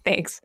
[0.05, 0.41] Thanks.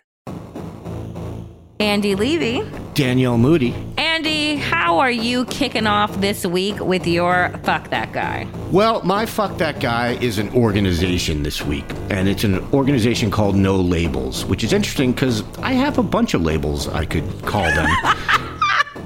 [1.82, 2.62] Andy Levy.
[2.93, 3.74] Danielle Moodie.
[3.97, 8.47] Andy, how are you kicking off this week with your fuck that guy?
[8.72, 13.56] Well, my fuck that guy is an organization this week, and it's an organization called
[13.56, 17.64] No Labels, which is interesting because I have a bunch of labels I could call
[17.74, 17.89] them.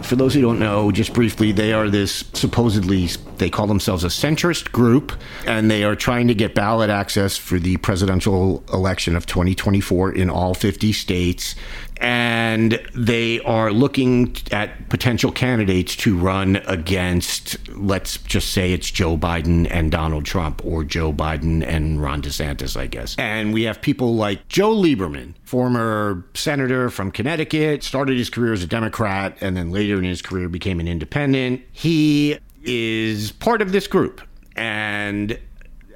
[0.05, 3.07] For those who don't know, just briefly, they are this supposedly,
[3.37, 5.13] they call themselves a centrist group,
[5.45, 10.29] and they are trying to get ballot access for the presidential election of 2024 in
[10.29, 11.55] all 50 states
[11.97, 19.17] and they are looking at potential candidates to run against, let's just say it's Joe
[19.17, 23.15] Biden and Donald Trump, or Joe Biden and Ron DeSantis, I guess.
[23.17, 28.63] And we have people like Joe Lieberman, former senator from Connecticut, started his career as
[28.63, 31.61] a Democrat, and then later in his career became an independent.
[31.71, 34.21] He is part of this group.
[34.55, 35.39] And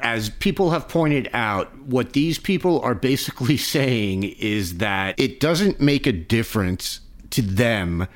[0.02, 5.80] as people have pointed out, what these people are basically saying is that it doesn't
[5.80, 7.02] make a difference
[7.32, 8.08] to them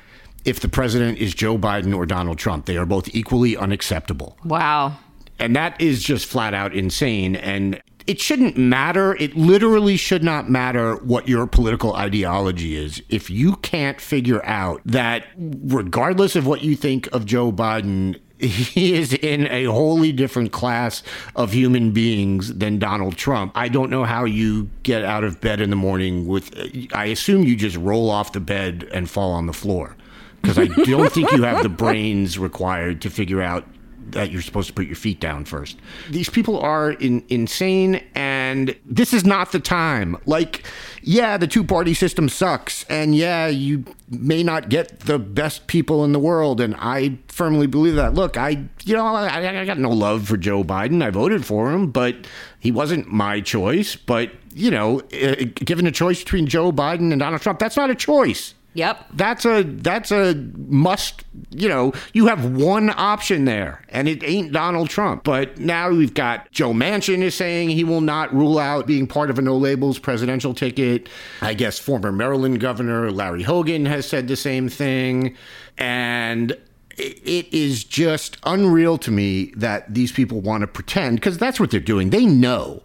[0.44, 2.66] if the president is Joe Biden or Donald Trump.
[2.66, 4.36] They are both equally unacceptable.
[4.44, 4.98] Wow.
[5.38, 7.36] And that is just flat out insane.
[7.36, 9.16] And it shouldn't matter.
[9.16, 13.02] It literally should not matter what your political ideology is.
[13.08, 18.94] If you can't figure out that, regardless of what you think of Joe Biden, he
[18.94, 21.02] is in a wholly different class
[21.36, 23.52] of human beings than Donald Trump.
[23.54, 26.54] I don't know how you get out of bed in the morning with,
[26.92, 29.96] I assume you just roll off the bed and fall on the floor
[30.42, 33.66] because I don't think you have the brains required to figure out
[34.10, 35.78] that you're supposed to put your feet down first.
[36.10, 40.16] These people are in, insane, and this is not the time.
[40.26, 40.64] Like,
[41.06, 46.02] yeah, the two party system sucks, and yeah, you may not get the best people
[46.02, 48.14] in the world, and I firmly believe that.
[48.14, 51.02] Look, I, you know, I, I got no love for Joe Biden.
[51.02, 52.26] I voted for him, but
[52.58, 53.96] he wasn't my choice.
[53.96, 57.90] But, you know, uh, given a choice between Joe Biden and Donald Trump, that's not
[57.90, 58.54] a choice.
[58.74, 59.06] Yep.
[59.14, 64.52] That's a that's a must, you know, you have one option there and it ain't
[64.52, 65.24] Donald Trump.
[65.24, 69.30] But now we've got Joe Manchin is saying he will not rule out being part
[69.30, 71.08] of a no labels presidential ticket.
[71.40, 75.36] I guess former Maryland governor Larry Hogan has said the same thing
[75.78, 76.56] and
[76.96, 81.70] it is just unreal to me that these people want to pretend because that's what
[81.70, 82.10] they're doing.
[82.10, 82.82] They know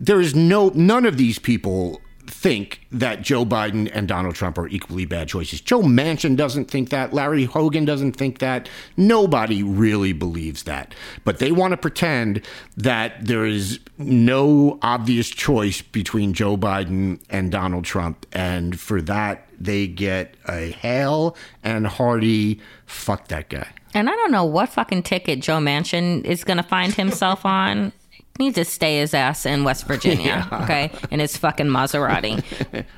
[0.00, 4.68] there is no none of these people think that Joe Biden and Donald Trump are
[4.68, 5.60] equally bad choices.
[5.60, 7.12] Joe Manchin doesn't think that.
[7.12, 8.68] Larry Hogan doesn't think that.
[8.96, 10.94] Nobody really believes that.
[11.24, 12.42] But they want to pretend
[12.76, 18.26] that there is no obvious choice between Joe Biden and Donald Trump.
[18.32, 23.68] And for that, they get a hail and hearty fuck that guy.
[23.94, 27.92] And I don't know what fucking ticket Joe Manchin is going to find himself on
[28.38, 30.62] needs to stay his ass in West Virginia, yeah.
[30.64, 32.42] okay, in his fucking Maserati,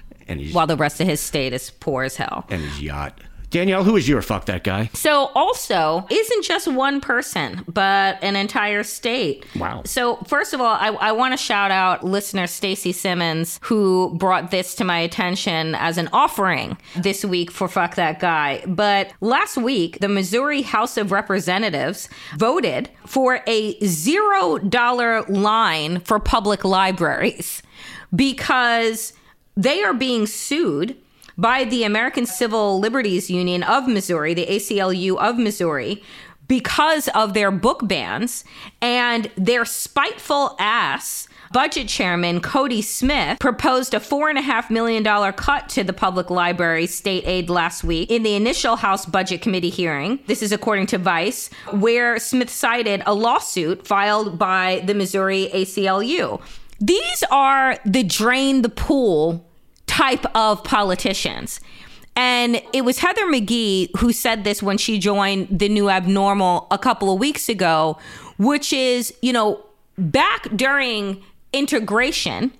[0.28, 2.46] and while the rest of his state is poor as hell.
[2.50, 3.20] And his yacht.
[3.50, 4.90] Danielle, who is your fuck that guy?
[4.94, 9.44] So, also, isn't just one person, but an entire state.
[9.56, 9.82] Wow.
[9.84, 14.52] So, first of all, I, I want to shout out listener Stacy Simmons, who brought
[14.52, 18.62] this to my attention as an offering this week for fuck that guy.
[18.66, 26.20] But last week, the Missouri House of Representatives voted for a zero dollar line for
[26.20, 27.62] public libraries
[28.14, 29.12] because
[29.56, 30.96] they are being sued
[31.40, 36.02] by the American Civil Liberties Union of Missouri, the ACLU of Missouri,
[36.46, 38.44] because of their book bans
[38.82, 41.28] and their spiteful ass.
[41.52, 47.50] Budget Chairman Cody Smith proposed a $4.5 million cut to the public library state aid
[47.50, 50.20] last week in the initial House Budget Committee hearing.
[50.26, 56.40] This is according to Vice, where Smith cited a lawsuit filed by the Missouri ACLU.
[56.78, 59.49] These are the drain the pool
[59.90, 61.60] type of politicians.
[62.14, 66.78] And it was Heather McGhee who said this when she joined the new abnormal a
[66.78, 67.98] couple of weeks ago,
[68.38, 69.64] which is, you know,
[69.98, 71.22] back during
[71.52, 72.52] integration,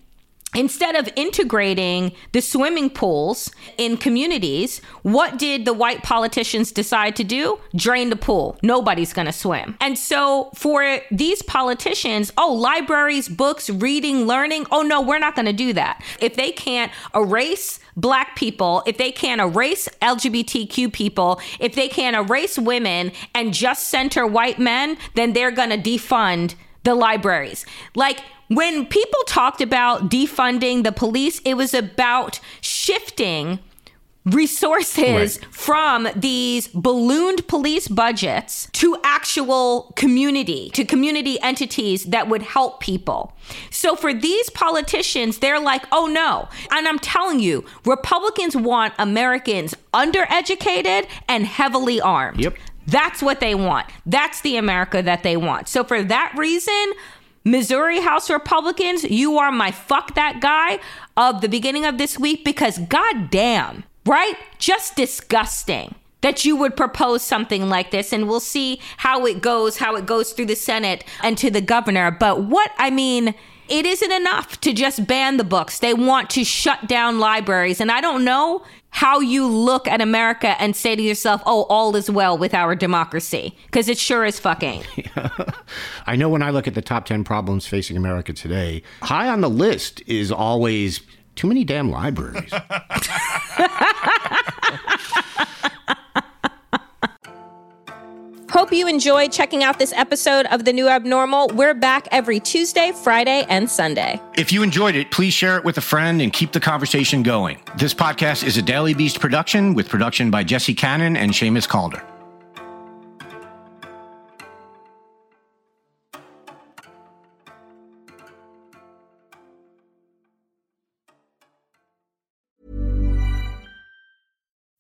[0.54, 7.24] instead of integrating the swimming pools in communities, what did the white politicians decide to
[7.24, 7.58] do?
[7.74, 8.58] Drain the pool.
[8.62, 9.76] Nobody's going to swim.
[9.80, 15.46] And so for these politicians, oh, libraries, books, reading, learning, oh, no, we're not going
[15.46, 16.02] to do that.
[16.20, 22.16] If they can't erase black people, if they can't erase LGBTQ people, if they can't
[22.16, 26.54] erase women and just center white men, then they're going to defund
[26.84, 27.66] the libraries.
[27.94, 33.60] Like, when people talked about defunding the police, it was about shifting
[34.26, 35.54] resources right.
[35.54, 43.34] from these ballooned police budgets to actual community, to community entities that would help people.
[43.70, 46.48] So for these politicians, they're like, oh no.
[46.70, 52.40] And I'm telling you, Republicans want Americans undereducated and heavily armed.
[52.40, 52.56] Yep.
[52.90, 53.86] That's what they want.
[54.06, 55.68] That's the America that they want.
[55.68, 56.92] So for that reason,
[57.44, 60.78] Missouri House Republicans, you are my fuck that guy
[61.16, 64.34] of the beginning of this week because goddamn, right?
[64.58, 65.94] Just disgusting.
[66.22, 70.04] that you would propose something like this and we'll see how it goes how it
[70.04, 73.34] goes through the senate and to the governor but what i mean
[73.70, 75.78] it isn't enough to just ban the books.
[75.78, 77.80] They want to shut down libraries.
[77.80, 81.94] And i don't know how you look at america and say to yourself oh all
[81.94, 84.82] is well with our democracy because it sure is fucking
[86.06, 89.40] I know when I look at the top 10 problems facing America today, high on
[89.42, 91.00] the list is always
[91.36, 92.52] too many damn libraries.
[98.50, 101.50] Hope you enjoyed checking out this episode of The New Abnormal.
[101.54, 104.20] We're back every Tuesday, Friday, and Sunday.
[104.36, 107.60] If you enjoyed it, please share it with a friend and keep the conversation going.
[107.76, 112.02] This podcast is a Daily Beast production with production by Jesse Cannon and Seamus Calder.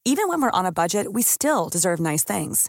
[0.04, 2.68] Even when we're on a budget, we still deserve nice things.